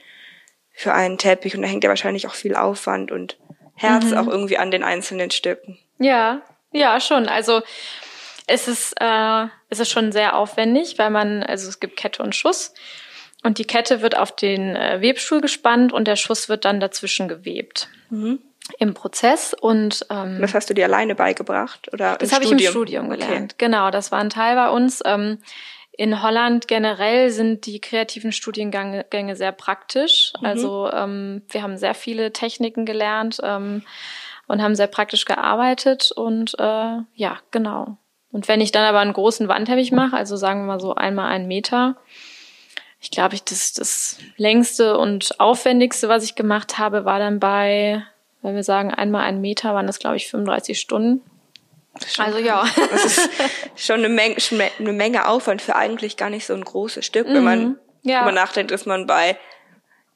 für 0.73 0.95
einen 0.95 1.19
Teppich 1.19 1.55
und 1.55 1.63
da 1.63 1.69
hängt 1.69 1.85
ja 1.85 1.91
wahrscheinlich 1.91 2.27
auch 2.27 2.35
viel 2.35 2.57
Aufwand 2.57 3.13
und 3.13 3.37
Herz 3.75 4.07
mhm. 4.07 4.17
auch 4.17 4.27
irgendwie 4.27 4.57
an 4.57 4.71
den 4.71 4.83
einzelnen 4.83 5.31
Stücken. 5.31 5.79
Ja, 5.99 6.41
ja, 6.73 6.99
schon. 6.99 7.29
Also 7.29 7.61
es 8.47 8.69
ist, 8.69 8.95
äh, 8.99 9.47
es 9.69 9.81
ist 9.81 9.91
schon 9.91 10.13
sehr 10.13 10.37
aufwendig, 10.37 10.97
weil 10.97 11.11
man, 11.11 11.43
also 11.43 11.69
es 11.69 11.79
gibt 11.79 11.99
Kette 11.99 12.23
und 12.23 12.35
Schuss. 12.35 12.73
Und 13.43 13.59
die 13.59 13.67
Kette 13.67 14.01
wird 14.01 14.17
auf 14.17 14.35
den 14.35 14.75
äh, 14.75 15.03
Webstuhl 15.03 15.43
gespannt 15.43 15.93
und 15.93 16.09
der 16.09 16.17
Schuss 16.17 16.49
wird 16.49 16.65
dann 16.65 16.81
dazwischen 16.81 17.29
gewebt. 17.29 17.91
Mhm 18.09 18.39
im 18.79 18.95
Prozess 18.95 19.55
und 19.55 20.07
ähm, 20.11 20.39
das 20.41 20.55
hast 20.55 20.69
du 20.71 20.75
dir 20.75 20.87
alleine 20.87 21.15
beigebracht 21.15 21.89
oder 21.93 22.17
das 22.17 22.33
habe 22.33 22.45
ich 22.45 22.51
im 22.51 22.59
Studium? 22.59 23.11
Gelernt. 23.11 23.55
Okay. 23.55 23.55
genau 23.59 23.91
das 23.91 24.13
war 24.13 24.19
ein 24.19 24.31
Teil 24.31 24.57
bei 24.57 24.71
uns. 24.71 25.03
Ähm, 25.05 25.39
in 25.93 26.23
Holland 26.23 26.69
generell 26.69 27.31
sind 27.31 27.65
die 27.65 27.81
kreativen 27.81 28.33
Studiengänge 28.33 29.37
sehr 29.37 29.53
praktisch. 29.53 30.33
Mhm. 30.41 30.47
also 30.47 30.91
ähm, 30.93 31.43
wir 31.49 31.63
haben 31.63 31.79
sehr 31.79 31.95
viele 31.95 32.33
Techniken 32.33 32.85
gelernt 32.85 33.39
ähm, 33.43 33.83
und 34.47 34.63
haben 34.63 34.75
sehr 34.75 34.89
praktisch 34.89 35.25
gearbeitet 35.25 36.13
und 36.15 36.59
äh, 36.59 36.99
ja 37.15 37.39
genau. 37.51 37.97
Und 38.33 38.49
wenn 38.49 38.61
ich 38.61 38.73
dann 38.73 38.85
aber 38.85 38.99
einen 38.99 39.13
großen 39.13 39.49
Wandteppich 39.49 39.93
mache 39.93 40.17
also 40.17 40.37
sagen 40.37 40.63
wir 40.63 40.75
mal 40.75 40.81
so 40.81 40.95
einmal 40.95 41.31
einen 41.31 41.47
Meter 41.47 41.97
ich 42.99 43.11
glaube, 43.11 43.35
ich 43.35 43.45
das, 43.45 43.73
das 43.73 44.19
längste 44.37 44.99
und 44.99 45.39
aufwendigste, 45.39 46.09
was 46.09 46.25
ich 46.25 46.35
gemacht 46.35 46.79
habe, 46.79 47.05
war 47.05 47.19
dann 47.19 47.39
bei 47.39 48.03
wenn 48.47 48.55
wir 48.55 48.63
sagen, 48.63 48.93
einmal 48.93 49.25
einen 49.25 49.41
Meter, 49.41 49.75
waren 49.75 49.87
das, 49.87 49.99
glaube 49.99 50.17
ich, 50.17 50.29
35 50.29 50.79
Stunden. 50.81 51.23
Also 52.19 52.39
ja. 52.39 52.65
Das 52.91 53.05
ist 53.05 53.31
schon 53.77 53.97
eine 54.05 54.09
Menge, 54.09 54.37
eine 54.79 54.93
Menge 54.93 55.29
Aufwand 55.29 55.63
für 55.63 55.77
eigentlich 55.77 56.17
gar 56.17 56.31
nicht 56.31 56.47
so 56.47 56.55
ein 56.55 56.65
großes 56.65 57.05
Stück, 57.05 57.27
wenn 57.27 57.45
man 57.45 57.61
mhm. 57.61 57.79
ja. 58.03 58.21
darüber 58.21 58.33
nachdenkt, 58.33 58.71
dass 58.71 58.87
man 58.87 59.07
bei 59.07 59.37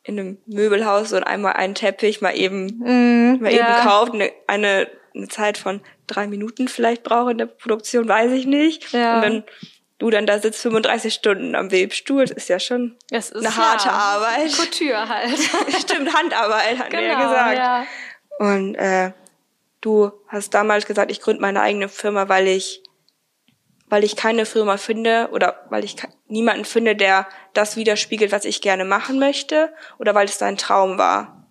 in 0.03 0.19
einem 0.19 0.39
Möbelhaus 0.47 1.13
und 1.13 1.25
einmal 1.25 1.55
einen 1.55 1.75
Teppich 1.75 2.21
mal 2.21 2.37
eben 2.37 2.67
mm, 2.79 3.43
mal 3.43 3.53
ja. 3.53 3.79
eben 3.79 3.89
kauft, 3.89 4.15
eine, 4.15 4.33
eine, 4.47 4.89
eine 5.15 5.29
Zeit 5.29 5.59
von 5.59 5.81
drei 6.07 6.27
Minuten 6.27 6.69
vielleicht 6.69 7.03
braucht 7.03 7.33
in 7.33 7.39
der 7.39 7.47
Produktion, 7.47 8.09
weiß 8.09 8.33
ich 8.33 8.47
nicht. 8.47 8.93
Ja. 8.93 9.17
Und 9.17 9.23
wenn 9.23 9.45
du 9.99 10.11
dann 10.11 10.27
da 10.27 10.39
sitzt 10.39 10.63
35 10.63 11.13
Stunden 11.13 11.55
am 11.55 11.71
Webstuhl, 11.71 12.23
das 12.23 12.31
ist 12.31 12.49
ja 12.49 12.59
schon 12.59 12.97
ist, 13.11 13.37
eine 13.37 13.55
harte 13.55 13.89
ja, 13.89 13.93
Arbeit. 13.93 14.53
Couture 14.57 15.09
halt. 15.09 15.39
Stimmt, 15.81 16.13
Handarbeit, 16.15 16.79
hat 16.79 16.91
genau, 16.91 17.03
wir 17.03 17.09
ja 17.09 17.23
gesagt. 17.23 17.59
Ja. 17.59 17.87
Und 18.40 18.75
äh, 18.76 19.12
du 19.82 20.12
hast 20.26 20.54
damals 20.54 20.87
gesagt, 20.87 21.11
ich 21.11 21.20
gründe 21.20 21.42
meine 21.42 21.61
eigene 21.61 21.90
Firma, 21.90 22.30
weil 22.30 22.49
ich 22.49 22.82
weil 23.90 24.02
ich 24.02 24.16
keine 24.16 24.47
Firma 24.47 24.78
finde 24.78 25.28
oder 25.32 25.66
weil 25.68 25.85
ich 25.85 25.97
niemanden 26.26 26.64
finde, 26.64 26.97
der 26.97 27.28
das 27.52 27.76
widerspiegelt, 27.76 28.32
was 28.32 28.47
ich 28.47 28.62
gerne 28.62 28.87
machen 28.87 29.18
möchte, 29.18 29.75
oder 29.99 30.14
weil 30.14 30.26
es 30.26 30.38
dein 30.38 30.56
Traum 30.56 30.97
war, 30.97 31.49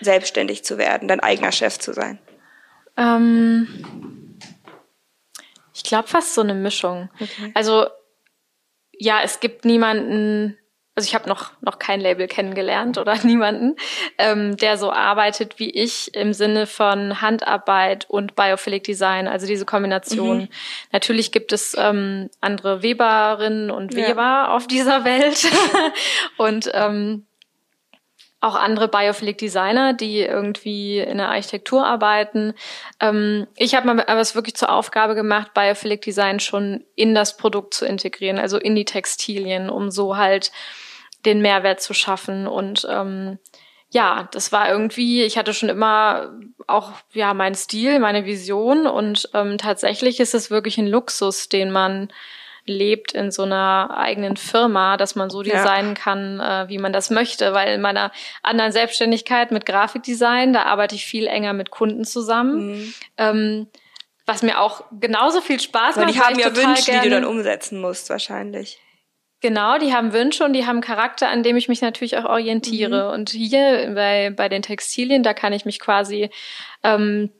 selbstständig 0.00 0.64
zu 0.64 0.78
werden, 0.78 1.08
dein 1.08 1.20
eigener 1.20 1.50
Chef 1.50 1.78
zu 1.78 1.92
sein? 1.92 2.20
Ähm, 2.96 4.38
ich 5.74 5.82
glaube 5.82 6.06
fast 6.06 6.34
so 6.34 6.42
eine 6.42 6.54
Mischung. 6.54 7.10
Okay. 7.18 7.50
Also 7.54 7.86
ja, 8.92 9.22
es 9.24 9.40
gibt 9.40 9.64
niemanden, 9.64 10.56
also 10.94 11.06
ich 11.06 11.14
habe 11.14 11.28
noch 11.28 11.52
noch 11.62 11.78
kein 11.78 12.00
Label 12.00 12.28
kennengelernt 12.28 12.98
oder 12.98 13.16
niemanden, 13.24 13.76
ähm, 14.18 14.56
der 14.56 14.76
so 14.76 14.92
arbeitet 14.92 15.58
wie 15.58 15.70
ich 15.70 16.14
im 16.14 16.32
Sinne 16.32 16.66
von 16.66 17.20
Handarbeit 17.20 18.08
und 18.08 18.34
Biophilic 18.34 18.84
Design, 18.84 19.26
also 19.26 19.46
diese 19.46 19.64
Kombination. 19.64 20.38
Mhm. 20.38 20.48
Natürlich 20.92 21.32
gibt 21.32 21.52
es 21.52 21.74
ähm, 21.78 22.28
andere 22.40 22.82
Weberinnen 22.82 23.70
und 23.70 23.94
Weber 23.94 24.22
ja. 24.22 24.48
auf 24.48 24.66
dieser 24.66 25.04
Welt 25.04 25.46
und 26.36 26.70
ähm, 26.74 27.26
auch 28.42 28.56
andere 28.56 28.88
Biophilic 28.88 29.38
Designer, 29.38 29.94
die 29.94 30.20
irgendwie 30.20 30.98
in 30.98 31.18
der 31.18 31.28
Architektur 31.28 31.86
arbeiten. 31.86 32.54
Ähm, 32.98 33.46
ich 33.56 33.76
habe 33.76 33.94
mir 33.94 34.08
aber 34.08 34.20
es 34.20 34.34
wirklich 34.34 34.56
zur 34.56 34.70
Aufgabe 34.70 35.14
gemacht, 35.14 35.54
Biophilic 35.54 36.02
Design 36.02 36.40
schon 36.40 36.84
in 36.96 37.14
das 37.14 37.36
Produkt 37.36 37.72
zu 37.72 37.86
integrieren, 37.86 38.40
also 38.40 38.58
in 38.58 38.74
die 38.74 38.84
Textilien, 38.84 39.70
um 39.70 39.92
so 39.92 40.16
halt 40.16 40.50
den 41.24 41.40
Mehrwert 41.40 41.80
zu 41.80 41.94
schaffen. 41.94 42.46
Und 42.46 42.86
ähm, 42.90 43.38
ja, 43.90 44.28
das 44.32 44.52
war 44.52 44.70
irgendwie, 44.70 45.22
ich 45.22 45.36
hatte 45.36 45.54
schon 45.54 45.68
immer 45.68 46.32
auch 46.66 46.92
ja 47.12 47.34
mein 47.34 47.54
Stil, 47.54 47.98
meine 47.98 48.24
Vision 48.24 48.86
und 48.86 49.28
ähm, 49.34 49.58
tatsächlich 49.58 50.20
ist 50.20 50.34
es 50.34 50.50
wirklich 50.50 50.78
ein 50.78 50.86
Luxus, 50.86 51.48
den 51.48 51.70
man 51.70 52.08
lebt 52.64 53.12
in 53.12 53.30
so 53.30 53.42
einer 53.42 53.90
eigenen 53.96 54.36
Firma, 54.36 54.96
dass 54.96 55.14
man 55.14 55.30
so 55.30 55.42
designen 55.42 55.94
ja. 55.96 56.00
kann, 56.00 56.40
äh, 56.40 56.68
wie 56.68 56.78
man 56.78 56.92
das 56.92 57.10
möchte. 57.10 57.54
Weil 57.54 57.74
in 57.74 57.80
meiner 57.80 58.12
anderen 58.42 58.72
Selbstständigkeit 58.72 59.50
mit 59.50 59.66
Grafikdesign, 59.66 60.52
da 60.52 60.62
arbeite 60.62 60.94
ich 60.94 61.04
viel 61.04 61.26
enger 61.26 61.54
mit 61.54 61.70
Kunden 61.70 62.04
zusammen. 62.04 62.70
Mhm. 62.70 62.94
Ähm, 63.18 63.66
was 64.26 64.42
mir 64.42 64.60
auch 64.60 64.84
genauso 64.92 65.40
viel 65.40 65.58
Spaß 65.58 65.96
macht. 65.96 66.06
Weil 66.06 66.12
die 66.12 66.20
haben 66.20 66.38
ja 66.38 66.54
Wünsche, 66.54 66.84
gerne, 66.84 67.02
die 67.02 67.08
du 67.08 67.14
dann 67.16 67.24
umsetzen 67.24 67.80
musst, 67.80 68.08
wahrscheinlich. 68.10 68.80
Genau, 69.42 69.76
die 69.76 69.92
haben 69.92 70.12
Wünsche 70.12 70.44
und 70.44 70.52
die 70.52 70.66
haben 70.66 70.80
Charakter, 70.80 71.28
an 71.28 71.42
dem 71.42 71.56
ich 71.56 71.68
mich 71.68 71.82
natürlich 71.82 72.16
auch 72.16 72.24
orientiere. 72.24 73.08
Mhm. 73.08 73.14
Und 73.14 73.30
hier 73.30 73.92
bei, 73.92 74.30
bei 74.30 74.48
den 74.48 74.62
Textilien, 74.62 75.24
da 75.24 75.34
kann 75.34 75.52
ich 75.52 75.64
mich 75.64 75.80
quasi 75.80 76.30
ähm, 76.84 77.30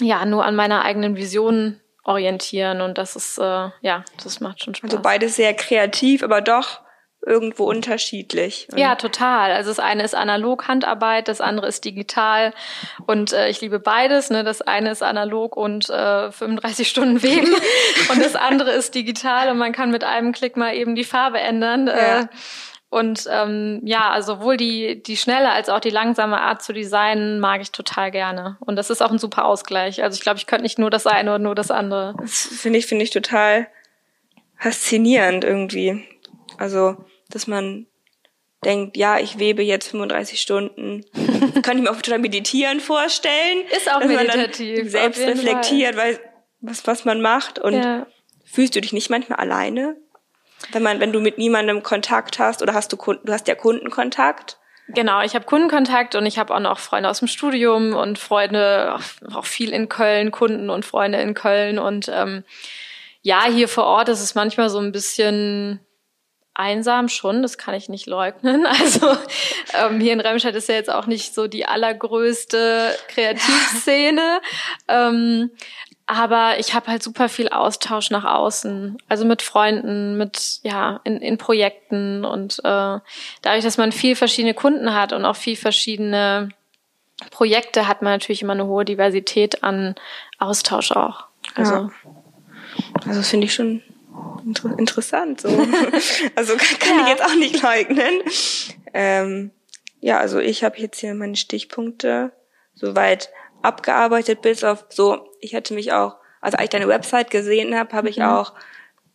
ja 0.00 0.26
nur 0.26 0.44
an 0.44 0.56
meiner 0.56 0.84
eigenen 0.84 1.16
Vision 1.16 1.80
orientieren 2.02 2.80
und 2.80 2.98
das 2.98 3.16
ist, 3.16 3.38
äh, 3.38 3.70
ja, 3.80 4.04
das 4.22 4.40
macht 4.40 4.62
schon 4.62 4.74
Spaß. 4.74 4.90
Also 4.90 5.02
beides 5.02 5.36
sehr 5.36 5.54
kreativ, 5.54 6.22
aber 6.22 6.40
doch 6.40 6.80
irgendwo 7.26 7.64
unterschiedlich. 7.64 8.68
Ja, 8.76 8.94
total. 8.94 9.50
Also 9.50 9.70
das 9.70 9.80
eine 9.80 10.04
ist 10.04 10.14
analog 10.14 10.68
Handarbeit, 10.68 11.28
das 11.28 11.40
andere 11.40 11.66
ist 11.66 11.84
digital 11.84 12.54
und 13.06 13.32
äh, 13.32 13.48
ich 13.48 13.60
liebe 13.60 13.80
beides. 13.80 14.30
Ne? 14.30 14.44
Das 14.44 14.62
eine 14.62 14.92
ist 14.92 15.02
analog 15.02 15.56
und 15.56 15.90
äh, 15.90 16.30
35 16.30 16.88
Stunden 16.88 17.22
weben 17.22 17.52
und 18.10 18.22
das 18.22 18.36
andere 18.36 18.70
ist 18.70 18.94
digital 18.94 19.50
und 19.50 19.58
man 19.58 19.72
kann 19.72 19.90
mit 19.90 20.04
einem 20.04 20.32
Klick 20.32 20.56
mal 20.56 20.74
eben 20.74 20.94
die 20.94 21.04
Farbe 21.04 21.40
ändern. 21.40 21.88
Äh, 21.88 21.98
ja. 21.98 22.20
Äh, 22.20 22.26
und 22.88 23.24
ähm, 23.30 23.80
ja, 23.82 24.10
also 24.10 24.36
sowohl 24.36 24.56
die, 24.56 25.02
die 25.02 25.16
schnelle 25.16 25.50
als 25.50 25.68
auch 25.68 25.80
die 25.80 25.90
langsame 25.90 26.40
Art 26.40 26.62
zu 26.62 26.72
designen 26.72 27.40
mag 27.40 27.60
ich 27.60 27.72
total 27.72 28.12
gerne. 28.12 28.56
Und 28.60 28.76
das 28.76 28.90
ist 28.90 29.02
auch 29.02 29.10
ein 29.10 29.18
super 29.18 29.44
Ausgleich. 29.44 30.04
Also 30.04 30.14
ich 30.14 30.22
glaube, 30.22 30.38
ich 30.38 30.46
könnte 30.46 30.62
nicht 30.62 30.78
nur 30.78 30.88
das 30.88 31.06
eine 31.06 31.30
oder 31.30 31.38
nur 31.40 31.56
das 31.56 31.72
andere. 31.72 32.14
Das 32.20 32.46
finde 32.46 32.78
ich, 32.78 32.86
finde 32.86 33.02
ich 33.02 33.10
total 33.10 33.66
faszinierend 34.56 35.44
irgendwie. 35.44 36.06
Also, 36.58 36.96
dass 37.30 37.46
man 37.46 37.86
denkt, 38.64 38.96
ja, 38.96 39.18
ich 39.18 39.38
webe 39.38 39.62
jetzt 39.62 39.88
35 39.88 40.40
Stunden. 40.40 41.04
Kann 41.62 41.78
ich 41.78 41.84
mir 41.84 41.90
auch 41.90 42.00
total 42.00 42.18
meditieren 42.18 42.80
vorstellen. 42.80 43.64
Ist 43.76 43.90
auch 43.90 44.04
meditativ. 44.04 44.90
selbst 44.90 45.20
reflektiert, 45.20 45.96
weil 45.96 46.18
was, 46.60 46.86
was 46.86 47.04
man 47.04 47.20
macht. 47.20 47.58
Und 47.58 47.74
ja. 47.74 48.06
fühlst 48.44 48.74
du 48.76 48.80
dich 48.80 48.92
nicht 48.92 49.10
manchmal 49.10 49.38
alleine? 49.38 49.96
Wenn 50.72 50.82
man, 50.82 51.00
wenn 51.00 51.12
du 51.12 51.20
mit 51.20 51.38
niemandem 51.38 51.82
Kontakt 51.82 52.38
hast 52.38 52.62
oder 52.62 52.74
hast 52.74 52.92
du 52.92 52.96
Kunden, 52.96 53.26
du 53.26 53.32
hast 53.32 53.46
ja 53.46 53.54
Kundenkontakt? 53.54 54.58
Genau, 54.88 55.20
ich 55.22 55.34
habe 55.34 55.44
Kundenkontakt 55.44 56.14
und 56.14 56.26
ich 56.26 56.38
habe 56.38 56.54
auch 56.54 56.60
noch 56.60 56.78
Freunde 56.78 57.08
aus 57.08 57.18
dem 57.18 57.28
Studium 57.28 57.94
und 57.94 58.18
Freunde, 58.18 58.98
auch 59.34 59.44
viel 59.44 59.70
in 59.70 59.88
Köln, 59.88 60.30
Kunden 60.30 60.70
und 60.70 60.84
Freunde 60.84 61.18
in 61.18 61.34
Köln. 61.34 61.78
Und 61.78 62.08
ähm, 62.12 62.44
ja, 63.22 63.44
hier 63.46 63.68
vor 63.68 63.84
Ort 63.84 64.08
ist 64.08 64.22
es 64.22 64.36
manchmal 64.36 64.70
so 64.70 64.78
ein 64.78 64.92
bisschen 64.92 65.80
einsam 66.56 67.08
schon, 67.08 67.42
das 67.42 67.58
kann 67.58 67.74
ich 67.74 67.88
nicht 67.88 68.06
leugnen. 68.06 68.66
Also 68.86 69.16
ähm, 69.74 70.00
hier 70.00 70.12
in 70.12 70.20
Remscheid 70.20 70.54
ist 70.54 70.68
ja 70.68 70.74
jetzt 70.74 70.90
auch 70.90 71.06
nicht 71.06 71.34
so 71.34 71.46
die 71.46 71.66
allergrößte 71.66 72.94
Kreativszene. 73.08 74.40
ähm, 74.88 75.50
aber 76.06 76.58
ich 76.58 76.72
habe 76.72 76.86
halt 76.86 77.02
super 77.02 77.28
viel 77.28 77.48
Austausch 77.48 78.10
nach 78.10 78.24
außen, 78.24 78.96
also 79.08 79.24
mit 79.24 79.42
Freunden, 79.42 80.16
mit 80.16 80.60
ja 80.62 81.00
in, 81.02 81.20
in 81.20 81.36
Projekten 81.36 82.24
und 82.24 82.60
äh, 82.60 83.00
dadurch, 83.42 83.64
dass 83.64 83.76
man 83.76 83.90
viel 83.90 84.14
verschiedene 84.14 84.54
Kunden 84.54 84.94
hat 84.94 85.12
und 85.12 85.24
auch 85.24 85.34
viel 85.34 85.56
verschiedene 85.56 86.50
Projekte, 87.30 87.88
hat 87.88 88.02
man 88.02 88.12
natürlich 88.12 88.42
immer 88.42 88.52
eine 88.52 88.66
hohe 88.66 88.84
Diversität 88.84 89.64
an 89.64 89.96
Austausch 90.38 90.92
auch. 90.92 91.24
Also, 91.56 91.74
ja. 91.74 91.90
also 93.04 93.22
finde 93.22 93.46
ich 93.46 93.54
schon 93.54 93.82
inter 94.44 94.78
interessant. 94.78 95.40
So, 95.40 95.48
also 96.34 96.56
kann, 96.56 96.78
kann 96.78 96.98
ja. 96.98 97.02
ich 97.02 97.08
jetzt 97.08 97.24
auch 97.24 97.34
nicht 97.34 97.62
leugnen. 97.62 98.22
Ähm, 98.94 99.50
ja, 100.00 100.18
also 100.18 100.38
ich 100.38 100.64
habe 100.64 100.78
jetzt 100.78 101.00
hier 101.00 101.14
meine 101.14 101.36
Stichpunkte 101.36 102.32
soweit 102.74 103.30
abgearbeitet, 103.62 104.42
bis 104.42 104.64
auf 104.64 104.86
so, 104.88 105.28
ich 105.40 105.52
hätte 105.52 105.74
mich 105.74 105.92
auch, 105.92 106.16
also 106.40 106.56
als 106.56 106.64
ich 106.64 106.70
deine 106.70 106.88
Website 106.88 107.30
gesehen 107.30 107.76
habe, 107.76 107.94
habe 107.94 108.08
ich 108.08 108.18
mhm. 108.18 108.24
auch 108.24 108.54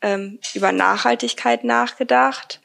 ähm, 0.02 0.40
über 0.54 0.72
Nachhaltigkeit 0.72 1.64
nachgedacht. 1.64 2.62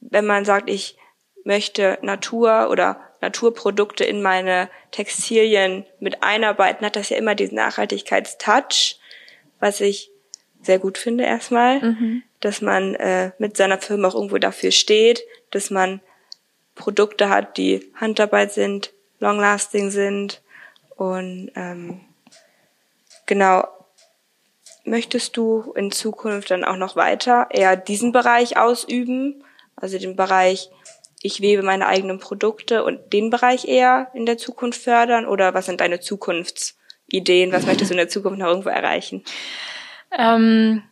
Wenn 0.00 0.26
man 0.26 0.44
sagt, 0.44 0.68
ich 0.68 0.98
möchte 1.44 1.98
Natur 2.02 2.68
oder 2.70 3.00
Naturprodukte 3.20 4.04
in 4.04 4.20
meine 4.20 4.68
Textilien 4.90 5.86
mit 6.00 6.22
einarbeiten, 6.22 6.84
hat 6.84 6.96
das 6.96 7.08
ja 7.08 7.16
immer 7.16 7.34
diesen 7.34 7.56
Nachhaltigkeitstouch, 7.56 8.96
was 9.60 9.80
ich 9.80 10.10
sehr 10.66 10.78
gut 10.78 10.98
finde 10.98 11.24
erstmal, 11.24 11.80
mhm. 11.80 12.22
dass 12.40 12.60
man 12.60 12.94
äh, 12.96 13.30
mit 13.38 13.56
seiner 13.56 13.78
Firma 13.78 14.08
auch 14.08 14.14
irgendwo 14.14 14.38
dafür 14.38 14.70
steht, 14.70 15.22
dass 15.50 15.70
man 15.70 16.00
Produkte 16.74 17.30
hat, 17.30 17.56
die 17.56 17.90
Handarbeit 17.94 18.52
sind, 18.52 18.92
long-lasting 19.20 19.90
sind, 19.90 20.42
und 20.96 21.50
ähm, 21.54 22.00
genau, 23.26 23.68
möchtest 24.84 25.36
du 25.36 25.72
in 25.76 25.92
Zukunft 25.92 26.50
dann 26.50 26.64
auch 26.64 26.76
noch 26.76 26.96
weiter 26.96 27.48
eher 27.50 27.76
diesen 27.76 28.12
Bereich 28.12 28.56
ausüben, 28.56 29.44
also 29.76 29.98
den 29.98 30.16
Bereich, 30.16 30.70
ich 31.22 31.40
webe 31.40 31.62
meine 31.62 31.86
eigenen 31.86 32.18
Produkte 32.18 32.82
und 32.84 33.12
den 33.12 33.30
Bereich 33.30 33.66
eher 33.66 34.08
in 34.14 34.26
der 34.26 34.38
Zukunft 34.38 34.80
fördern? 34.80 35.26
Oder 35.26 35.54
was 35.54 35.66
sind 35.66 35.80
deine 35.80 36.00
Zukunftsideen? 36.00 37.52
Was 37.52 37.66
möchtest 37.66 37.90
du 37.90 37.94
in 37.94 37.98
der 37.98 38.08
Zukunft 38.08 38.38
noch 38.38 38.46
irgendwo 38.46 38.70
erreichen? 38.70 39.22
Ähm, 40.10 40.82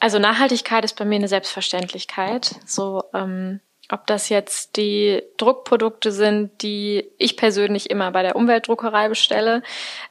also 0.00 0.18
Nachhaltigkeit 0.18 0.84
ist 0.84 0.96
bei 0.96 1.04
mir 1.04 1.16
eine 1.16 1.28
Selbstverständlichkeit. 1.28 2.56
So 2.66 3.04
ähm, 3.14 3.60
ob 3.90 4.06
das 4.06 4.28
jetzt 4.28 4.76
die 4.76 5.22
Druckprodukte 5.36 6.10
sind, 6.10 6.62
die 6.62 7.04
ich 7.18 7.36
persönlich 7.36 7.90
immer 7.90 8.10
bei 8.12 8.22
der 8.22 8.36
Umweltdruckerei 8.36 9.08
bestelle. 9.08 9.62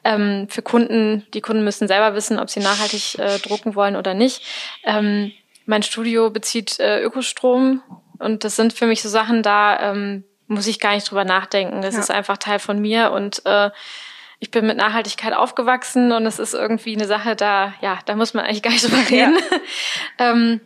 Ähm, 0.04 0.46
für 0.48 0.62
Kunden, 0.62 1.26
die 1.34 1.40
Kunden 1.40 1.64
müssen 1.64 1.88
selber 1.88 2.14
wissen, 2.14 2.38
ob 2.38 2.50
sie 2.50 2.60
nachhaltig 2.60 3.18
äh, 3.18 3.38
drucken 3.38 3.74
wollen 3.74 3.96
oder 3.96 4.14
nicht. 4.14 4.42
Ähm, 4.84 5.32
mein 5.66 5.82
Studio 5.82 6.30
bezieht 6.30 6.78
äh, 6.78 7.00
Ökostrom 7.02 7.82
und 8.18 8.44
das 8.44 8.56
sind 8.56 8.72
für 8.72 8.86
mich 8.86 9.02
so 9.02 9.08
Sachen, 9.08 9.42
da 9.42 9.90
ähm, 9.90 10.24
muss 10.46 10.66
ich 10.66 10.78
gar 10.78 10.94
nicht 10.94 11.10
drüber 11.10 11.24
nachdenken. 11.24 11.82
Das 11.82 11.94
ja. 11.94 12.00
ist 12.00 12.10
einfach 12.10 12.36
Teil 12.36 12.58
von 12.58 12.80
mir 12.80 13.10
und 13.12 13.44
äh, 13.44 13.70
ich 14.44 14.50
bin 14.50 14.66
mit 14.66 14.76
Nachhaltigkeit 14.76 15.32
aufgewachsen 15.32 16.12
und 16.12 16.26
es 16.26 16.38
ist 16.38 16.52
irgendwie 16.52 16.94
eine 16.94 17.06
Sache, 17.06 17.34
da, 17.34 17.72
ja, 17.80 17.98
da 18.04 18.14
muss 18.14 18.34
man 18.34 18.44
eigentlich 18.44 18.62
gar 18.62 18.72
nicht 18.72 18.84
drüber 18.84 19.08
reden. 19.08 19.38
Ja. 19.38 19.60
ähm, 20.32 20.60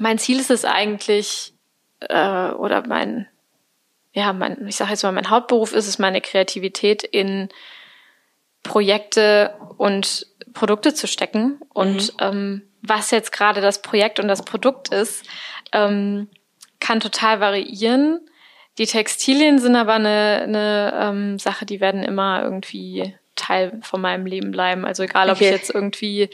mein 0.00 0.16
Ziel 0.16 0.40
ist 0.40 0.50
es 0.50 0.64
eigentlich, 0.64 1.52
äh, 2.00 2.48
oder 2.48 2.86
mein, 2.86 3.28
ja, 4.14 4.32
mein, 4.32 4.66
ich 4.66 4.76
sage 4.76 4.92
jetzt 4.92 5.02
mal, 5.02 5.12
mein 5.12 5.28
Hauptberuf 5.28 5.74
ist 5.74 5.86
es, 5.86 5.98
meine 5.98 6.22
Kreativität 6.22 7.02
in 7.02 7.50
Projekte 8.62 9.54
und 9.76 10.26
Produkte 10.54 10.94
zu 10.94 11.06
stecken. 11.06 11.60
Und 11.74 12.14
mhm. 12.14 12.18
ähm, 12.20 12.62
was 12.80 13.10
jetzt 13.10 13.32
gerade 13.32 13.60
das 13.60 13.82
Projekt 13.82 14.18
und 14.18 14.28
das 14.28 14.46
Produkt 14.46 14.94
ist, 14.94 15.26
ähm, 15.72 16.30
kann 16.80 17.00
total 17.00 17.40
variieren. 17.40 18.30
Die 18.78 18.86
Textilien 18.86 19.58
sind 19.58 19.76
aber 19.76 19.94
eine, 19.94 20.42
eine 20.44 20.94
ähm, 21.00 21.38
Sache, 21.38 21.66
die 21.66 21.80
werden 21.80 22.02
immer 22.04 22.42
irgendwie 22.42 23.14
Teil 23.34 23.78
von 23.82 24.00
meinem 24.00 24.26
Leben 24.26 24.50
bleiben. 24.50 24.84
Also 24.84 25.02
egal, 25.02 25.28
ob 25.28 25.36
okay. 25.36 25.46
ich 25.46 25.50
jetzt 25.50 25.74
irgendwie 25.74 26.30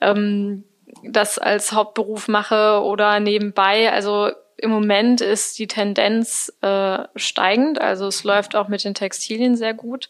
ähm, 0.00 0.64
das 1.02 1.38
als 1.38 1.72
Hauptberuf 1.72 2.28
mache 2.28 2.82
oder 2.82 3.20
nebenbei. 3.20 3.92
Also 3.92 4.30
im 4.56 4.70
Moment 4.70 5.20
ist 5.20 5.58
die 5.58 5.66
Tendenz 5.66 6.52
äh, 6.62 6.98
steigend. 7.16 7.80
Also 7.80 8.06
es 8.06 8.24
läuft 8.24 8.56
auch 8.56 8.68
mit 8.68 8.84
den 8.84 8.94
Textilien 8.94 9.56
sehr 9.56 9.74
gut. 9.74 10.08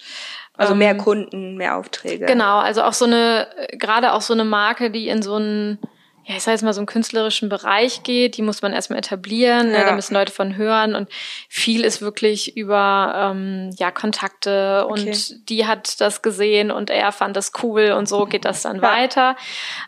Also 0.56 0.74
mehr 0.74 0.92
ähm, 0.92 0.98
Kunden, 0.98 1.56
mehr 1.56 1.76
Aufträge. 1.76 2.26
Genau, 2.26 2.58
also 2.58 2.82
auch 2.82 2.92
so 2.92 3.06
eine, 3.06 3.48
gerade 3.72 4.12
auch 4.12 4.20
so 4.20 4.32
eine 4.32 4.44
Marke, 4.44 4.90
die 4.90 5.08
in 5.08 5.22
so 5.22 5.34
einen 5.34 5.78
ja, 6.26 6.36
ich 6.36 6.42
sag 6.42 6.52
jetzt 6.52 6.62
mal, 6.62 6.72
so 6.72 6.80
einen 6.80 6.86
künstlerischen 6.86 7.48
Bereich 7.48 8.02
geht, 8.02 8.36
die 8.36 8.42
muss 8.42 8.62
man 8.62 8.72
erstmal 8.72 8.98
etablieren, 8.98 9.70
ja. 9.70 9.78
ne, 9.78 9.84
da 9.84 9.92
müssen 9.92 10.14
Leute 10.14 10.32
von 10.32 10.56
hören 10.56 10.94
und 10.94 11.08
viel 11.48 11.84
ist 11.84 12.00
wirklich 12.00 12.56
über 12.56 13.32
ähm, 13.34 13.70
ja, 13.78 13.90
Kontakte 13.90 14.86
und 14.86 15.00
okay. 15.00 15.16
die 15.48 15.66
hat 15.66 16.00
das 16.00 16.22
gesehen 16.22 16.70
und 16.70 16.90
er 16.90 17.12
fand 17.12 17.36
das 17.36 17.52
cool 17.62 17.92
und 17.92 18.08
so 18.08 18.24
geht 18.26 18.44
das 18.44 18.62
dann 18.62 18.76
ja. 18.76 18.82
weiter. 18.82 19.36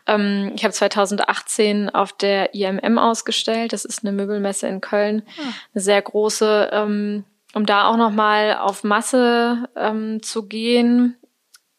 Ähm, 0.06 0.52
ich 0.54 0.64
habe 0.64 0.72
2018 0.72 1.90
auf 1.90 2.12
der 2.12 2.54
IMM 2.54 2.98
ausgestellt, 2.98 3.72
das 3.72 3.84
ist 3.84 4.04
eine 4.04 4.12
Möbelmesse 4.12 4.66
in 4.66 4.80
Köln, 4.80 5.22
ja. 5.36 5.44
Ah. 5.44 5.52
eine 5.74 5.82
sehr 5.82 6.02
große 6.02 6.70
ähm, 6.72 7.24
um 7.54 7.64
da 7.64 7.88
auch 7.88 7.96
nochmal 7.96 8.58
auf 8.58 8.84
Masse 8.84 9.66
ähm, 9.76 10.22
zu 10.22 10.46
gehen, 10.46 11.16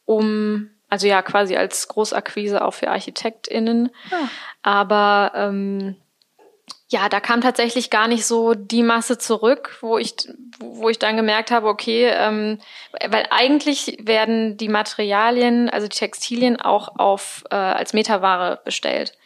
um 0.06 0.72
also 0.90 1.08
ja 1.08 1.22
quasi 1.22 1.56
als 1.56 1.88
Großakquise 1.88 2.64
auch 2.64 2.74
für 2.74 2.90
ArchitektInnen. 2.90 3.92
Ja. 4.12 4.18
Ah. 4.18 4.30
Aber 4.64 5.32
ähm, 5.36 5.96
ja, 6.90 7.10
da 7.10 7.20
kam 7.20 7.42
tatsächlich 7.42 7.90
gar 7.90 8.08
nicht 8.08 8.26
so 8.26 8.54
die 8.54 8.84
Masse 8.84 9.18
zurück, 9.18 9.78
wo 9.82 9.98
ich, 9.98 10.16
wo 10.60 10.88
ich 10.88 11.00
dann 11.00 11.18
gemerkt 11.18 11.52
habe, 11.52 11.68
okay, 11.68 12.06
ähm, 12.06 12.60
weil 13.10 13.26
eigentlich 13.30 13.98
werden 14.02 14.56
die 14.56 14.70
Materialien, 14.70 15.70
also 15.70 15.88
die 15.88 15.98
Textilien 15.98 16.62
auch 16.62 16.98
auf 16.98 17.44
äh, 17.52 17.56
als 17.56 17.94
Metaware 17.94 18.62
bestellt. 18.64 19.18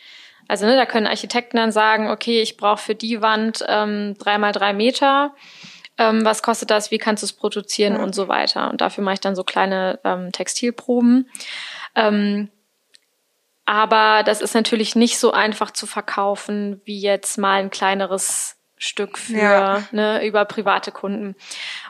Also 0.47 0.65
ne, 0.65 0.75
da 0.75 0.85
können 0.87 1.07
Architekten 1.07 1.57
dann 1.57 1.71
sagen, 1.71 2.09
okay, 2.09 2.41
ich 2.41 2.57
brauche 2.57 2.81
für 2.81 2.95
die 2.95 3.21
Wand 3.21 3.63
ähm, 3.67 4.15
drei 4.17 4.39
mal 4.39 4.51
drei 4.51 4.73
Meter. 4.73 5.33
Ähm, 6.01 6.25
was 6.25 6.41
kostet 6.41 6.71
das? 6.71 6.89
Wie 6.89 6.97
kannst 6.97 7.21
du 7.21 7.25
es 7.25 7.33
produzieren 7.33 7.97
ja. 7.97 8.03
und 8.03 8.15
so 8.15 8.27
weiter? 8.27 8.71
Und 8.71 8.81
dafür 8.81 9.03
mache 9.03 9.13
ich 9.13 9.19
dann 9.19 9.35
so 9.35 9.43
kleine 9.43 9.99
ähm, 10.03 10.31
Textilproben. 10.31 11.29
Ähm, 11.93 12.49
aber 13.65 14.23
das 14.23 14.41
ist 14.41 14.55
natürlich 14.55 14.95
nicht 14.95 15.19
so 15.19 15.31
einfach 15.31 15.69
zu 15.69 15.85
verkaufen 15.85 16.81
wie 16.85 16.99
jetzt 16.99 17.37
mal 17.37 17.59
ein 17.59 17.69
kleineres 17.69 18.57
Stück 18.77 19.19
für 19.19 19.37
ja. 19.37 19.83
ne, 19.91 20.25
über 20.25 20.43
private 20.45 20.91
Kunden. 20.91 21.35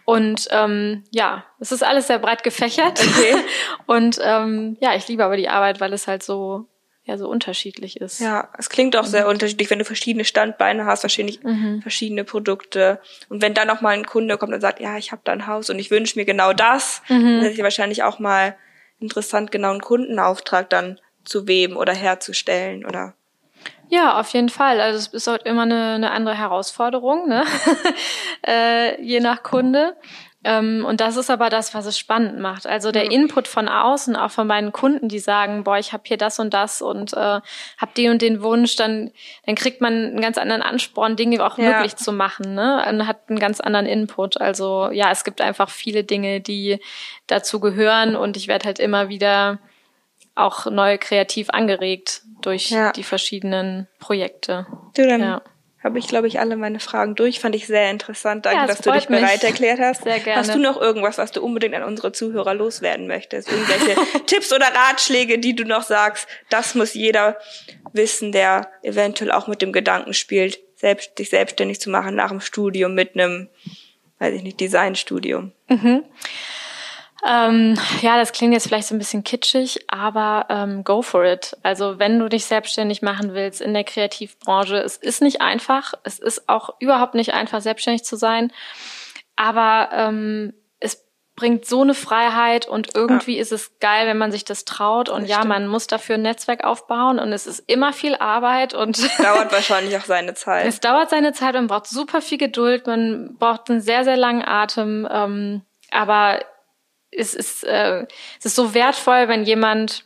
Und 0.04 0.50
ähm, 0.52 1.06
ja, 1.12 1.46
es 1.60 1.72
ist 1.72 1.82
alles 1.82 2.08
sehr 2.08 2.20
breit 2.20 2.44
gefächert. 2.44 3.00
Okay. 3.00 3.36
Und 3.86 4.20
ähm, 4.22 4.76
ja, 4.82 4.94
ich 4.94 5.08
liebe 5.08 5.24
aber 5.24 5.38
die 5.38 5.48
Arbeit, 5.48 5.80
weil 5.80 5.94
es 5.94 6.08
halt 6.08 6.22
so 6.22 6.68
ja 7.04 7.18
so 7.18 7.28
unterschiedlich 7.28 8.00
ist. 8.00 8.20
Ja, 8.20 8.50
es 8.58 8.70
klingt 8.70 8.96
auch 8.96 9.06
sehr 9.06 9.24
mhm. 9.24 9.32
unterschiedlich, 9.32 9.70
wenn 9.70 9.80
du 9.80 9.86
verschiedene 9.86 10.26
Standbeine 10.26 10.86
hast, 10.86 11.04
wahrscheinlich 11.04 11.42
mhm. 11.44 11.82
verschiedene 11.82 12.24
Produkte. 12.24 13.00
Und 13.30 13.42
wenn 13.42 13.54
dann 13.54 13.68
noch 13.68 13.82
mal 13.82 13.90
ein 13.90 14.06
Kunde 14.06 14.38
kommt 14.38 14.54
und 14.54 14.62
sagt, 14.62 14.80
ja, 14.80 14.98
ich 14.98 15.12
habe 15.12 15.22
da 15.24 15.32
ein 15.32 15.48
Haus 15.48 15.70
und 15.70 15.80
ich 15.80 15.92
wünsche 15.92 16.18
mir 16.18 16.26
genau 16.26 16.54
das, 16.54 17.02
mhm. 17.10 17.24
dann 17.24 17.46
ist 17.46 17.58
es 17.58 17.64
wahrscheinlich 17.64 18.04
auch 18.04 18.20
mal 18.20 18.56
interessant, 19.00 19.52
genau 19.52 19.72
einen 19.72 19.82
Kundenauftrag 19.82 20.70
dann 20.70 21.00
zu 21.24 21.48
weben 21.48 21.76
oder 21.76 21.94
herzustellen 21.94 22.86
oder 22.86 23.16
ja, 23.90 24.18
auf 24.18 24.30
jeden 24.30 24.48
Fall. 24.48 24.80
Also 24.80 25.00
es 25.00 25.08
ist 25.08 25.28
halt 25.28 25.44
immer 25.44 25.64
eine, 25.64 25.96
eine 25.96 26.12
andere 26.12 26.38
Herausforderung, 26.38 27.28
ne? 27.28 27.44
äh, 28.48 29.02
je 29.02 29.20
nach 29.20 29.44
Kunde. 29.44 29.98
Ähm, 30.44 30.86
und 30.86 31.02
das 31.02 31.18
ist 31.18 31.30
aber 31.30 31.50
das, 31.50 31.76
was 31.76 31.86
es 31.86 32.00
spannend 32.00 32.40
macht. 32.40 32.66
Also 32.66 32.92
der 32.92 33.12
Input 33.12 33.48
von 33.48 33.68
außen, 33.68 34.16
auch 34.16 34.32
von 34.32 34.48
meinen 34.48 34.72
Kunden, 34.72 35.08
die 35.08 35.20
sagen, 35.20 35.64
boah, 35.64 35.78
ich 35.78 35.94
habe 35.94 36.04
hier 36.06 36.18
das 36.18 36.40
und 36.40 36.54
das 36.54 36.82
und 36.82 37.14
äh, 37.14 37.18
habe 37.18 37.92
den 37.96 38.12
und 38.12 38.22
den 38.24 38.42
Wunsch, 38.42 38.76
dann, 38.76 39.12
dann 39.46 39.56
kriegt 39.56 39.82
man 39.82 39.94
einen 39.94 40.22
ganz 40.22 40.40
anderen 40.40 40.64
Ansporn, 40.64 41.16
Dinge 41.16 41.46
auch 41.46 41.60
ja. 41.60 41.72
möglich 41.72 41.96
zu 41.96 42.12
machen, 42.12 42.56
ne? 42.56 42.84
Und 42.90 43.06
hat 43.06 43.30
einen 43.30 43.40
ganz 43.40 43.62
anderen 43.62 43.86
Input. 43.86 44.42
Also 44.42 44.90
ja, 44.92 45.12
es 45.12 45.24
gibt 45.24 45.42
einfach 45.42 45.70
viele 45.70 46.04
Dinge, 46.04 46.42
die 46.42 46.80
dazu 47.28 47.60
gehören 47.60 48.16
und 48.16 48.36
ich 48.36 48.48
werde 48.48 48.66
halt 48.66 48.80
immer 48.80 49.10
wieder 49.10 49.60
auch 50.34 50.66
neu 50.66 50.98
kreativ 50.98 51.50
angeregt 51.52 52.22
durch 52.42 52.72
ja. 52.72 52.92
die 52.94 53.04
verschiedenen 53.04 53.88
Projekte. 54.00 54.66
Du, 54.96 55.08
dann 55.08 55.22
ja. 55.22 55.42
Habe 55.84 55.98
ich, 55.98 56.08
glaube 56.08 56.28
ich, 56.28 56.40
alle 56.40 56.58
meine 56.58 56.80
Fragen 56.80 57.16
durch. 57.16 57.40
Fand 57.40 57.56
ich 57.56 57.66
sehr 57.66 57.90
interessant. 57.90 58.46
Danke, 58.46 58.62
ja, 58.62 58.68
das 58.68 58.78
dass 58.78 58.86
du 58.86 58.92
dich 58.92 59.08
bereit 59.08 59.44
erklärt 59.44 59.80
hast. 59.80 60.04
Sehr 60.04 60.20
gerne. 60.20 60.40
Hast 60.40 60.54
du 60.54 60.60
noch 60.60 60.80
irgendwas, 60.80 61.18
was 61.18 61.32
du 61.32 61.42
unbedingt 61.44 61.74
an 61.74 61.84
unsere 61.84 62.12
Zuhörer 62.12 62.54
loswerden 62.54 63.08
möchtest? 63.08 63.52
Irgendwelche 63.52 63.96
Tipps 64.28 64.54
oder 64.54 64.68
Ratschläge, 64.68 65.40
die 65.40 65.56
du 65.56 65.66
noch 65.66 65.84
sagst, 65.84 66.28
das 66.50 66.76
muss 66.76 66.94
jeder 66.94 67.38
wissen, 67.94 68.32
der 68.32 68.70
eventuell 68.84 69.32
auch 69.32 69.48
mit 69.48 69.62
dem 69.62 69.74
Gedanken 69.74 70.14
spielt, 70.14 70.60
selbst, 70.76 71.18
sich 71.18 71.30
selbstständig 71.30 71.80
zu 71.80 71.90
machen 71.90 72.16
nach 72.16 72.30
dem 72.30 72.42
Studium 72.42 72.94
mit 72.94 73.16
einem, 73.16 73.50
weiß 74.20 74.36
ich 74.36 74.44
nicht, 74.44 74.60
Designstudium. 74.60 75.52
Mhm. 75.68 76.04
Ähm, 77.28 77.78
ja, 78.02 78.18
das 78.18 78.32
klingt 78.32 78.54
jetzt 78.54 78.68
vielleicht 78.68 78.88
so 78.88 78.96
ein 78.96 79.00
bisschen 79.00 79.24
kitschig, 79.24 79.86
aber 79.88 80.48
ähm, 80.50 80.84
go 80.84 81.02
for 81.02 81.24
it. 81.24 81.56
Also 81.62 82.00
wenn 82.00 82.20
du 82.20 82.30
dich 82.30 82.46
selbstständig 82.46 83.02
machen 83.02 83.34
willst 83.34 83.62
in 83.62 83.74
der 83.74 83.84
Kreativbranche, 83.84 84.78
es 84.78 84.98
ist 84.98 85.22
nicht 85.22 85.42
einfach, 85.42 85.94
es 86.04 86.18
ist 86.18 86.50
auch 86.50 86.72
überhaupt 86.80 87.14
nicht 87.14 87.34
einfach, 87.34 87.62
selbstständig 87.62 88.04
zu 88.04 88.16
sein, 88.16 88.52
aber 89.36 89.90
ähm, 89.94 90.54
es 90.80 91.06
bringt 91.36 91.66
so 91.66 91.82
eine 91.82 91.94
Freiheit 91.94 92.68
und 92.68 92.96
irgendwie 92.96 93.36
ja. 93.36 93.42
ist 93.42 93.52
es 93.52 93.78
geil, 93.80 94.08
wenn 94.08 94.18
man 94.18 94.32
sich 94.32 94.44
das 94.44 94.66
traut 94.66 95.08
und 95.08 95.24
das 95.24 95.30
ja, 95.30 95.38
stimmt. 95.38 95.50
man 95.50 95.68
muss 95.68 95.86
dafür 95.86 96.16
ein 96.16 96.24
Netzwerk 96.24 96.64
aufbauen 96.64 97.20
und 97.20 97.32
es 97.34 97.46
ist 97.46 97.60
immer 97.68 97.94
viel 97.94 98.16
Arbeit 98.16 98.74
und 98.74 99.00
dauert 99.24 99.52
wahrscheinlich 99.52 99.96
auch 99.96 100.06
seine 100.06 100.34
Zeit. 100.34 100.66
Es 100.66 100.80
dauert 100.80 101.12
seine 101.12 101.34
Zeit, 101.34 101.54
man 101.54 101.68
braucht 101.68 101.86
super 101.86 102.22
viel 102.22 102.40
Geduld, 102.40 102.88
man 102.88 103.36
braucht 103.38 103.70
einen 103.70 103.82
sehr, 103.82 104.04
sehr 104.04 104.18
langen 104.18 104.44
Atem, 104.44 105.08
ähm, 105.12 105.62
aber 105.92 106.40
es 107.12 107.34
ist, 107.34 107.64
äh, 107.64 108.06
es 108.40 108.46
ist 108.46 108.56
so 108.56 108.74
wertvoll, 108.74 109.28
wenn 109.28 109.44
jemand 109.44 110.06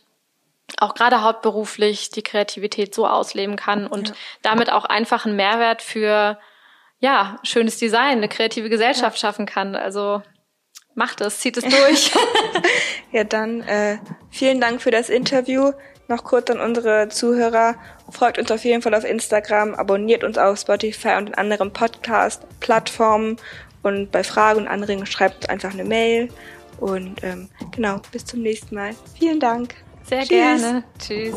auch 0.78 0.94
gerade 0.94 1.22
hauptberuflich 1.22 2.10
die 2.10 2.22
Kreativität 2.22 2.94
so 2.94 3.06
ausleben 3.06 3.56
kann 3.56 3.86
und 3.86 4.08
ja. 4.08 4.14
damit 4.42 4.70
auch 4.70 4.84
einfach 4.84 5.24
einen 5.24 5.36
Mehrwert 5.36 5.80
für 5.80 6.38
ja 6.98 7.38
schönes 7.42 7.78
Design, 7.78 8.18
eine 8.18 8.28
kreative 8.28 8.68
Gesellschaft 8.68 9.16
ja. 9.16 9.28
schaffen 9.28 9.46
kann. 9.46 9.76
Also 9.76 10.22
macht 10.94 11.20
es, 11.20 11.40
zieht 11.40 11.56
es 11.56 11.64
durch. 11.64 12.12
ja, 13.12 13.24
dann 13.24 13.62
äh, 13.62 13.98
vielen 14.30 14.60
Dank 14.60 14.82
für 14.82 14.90
das 14.90 15.08
Interview. 15.08 15.72
Noch 16.08 16.24
kurz 16.24 16.50
an 16.50 16.60
unsere 16.60 17.08
Zuhörer. 17.08 17.74
Folgt 18.10 18.38
uns 18.38 18.50
auf 18.50 18.64
jeden 18.64 18.80
Fall 18.80 18.94
auf 18.94 19.04
Instagram, 19.04 19.74
abonniert 19.74 20.22
uns 20.22 20.38
auf 20.38 20.58
Spotify 20.58 21.16
und 21.16 21.28
in 21.28 21.34
anderen 21.34 21.72
Podcast-Plattformen. 21.72 23.38
Und 23.82 24.10
bei 24.12 24.24
Fragen 24.24 24.60
und 24.60 24.68
Anregungen 24.68 25.06
schreibt 25.06 25.50
einfach 25.50 25.72
eine 25.72 25.84
Mail. 25.84 26.28
Und 26.78 27.22
ähm, 27.22 27.48
genau, 27.72 28.00
bis 28.12 28.24
zum 28.24 28.42
nächsten 28.42 28.74
Mal. 28.74 28.94
Vielen 29.18 29.40
Dank. 29.40 29.74
Sehr 30.04 30.20
Tschüss. 30.20 30.28
gerne. 30.28 30.84
Tschüss. 30.98 31.34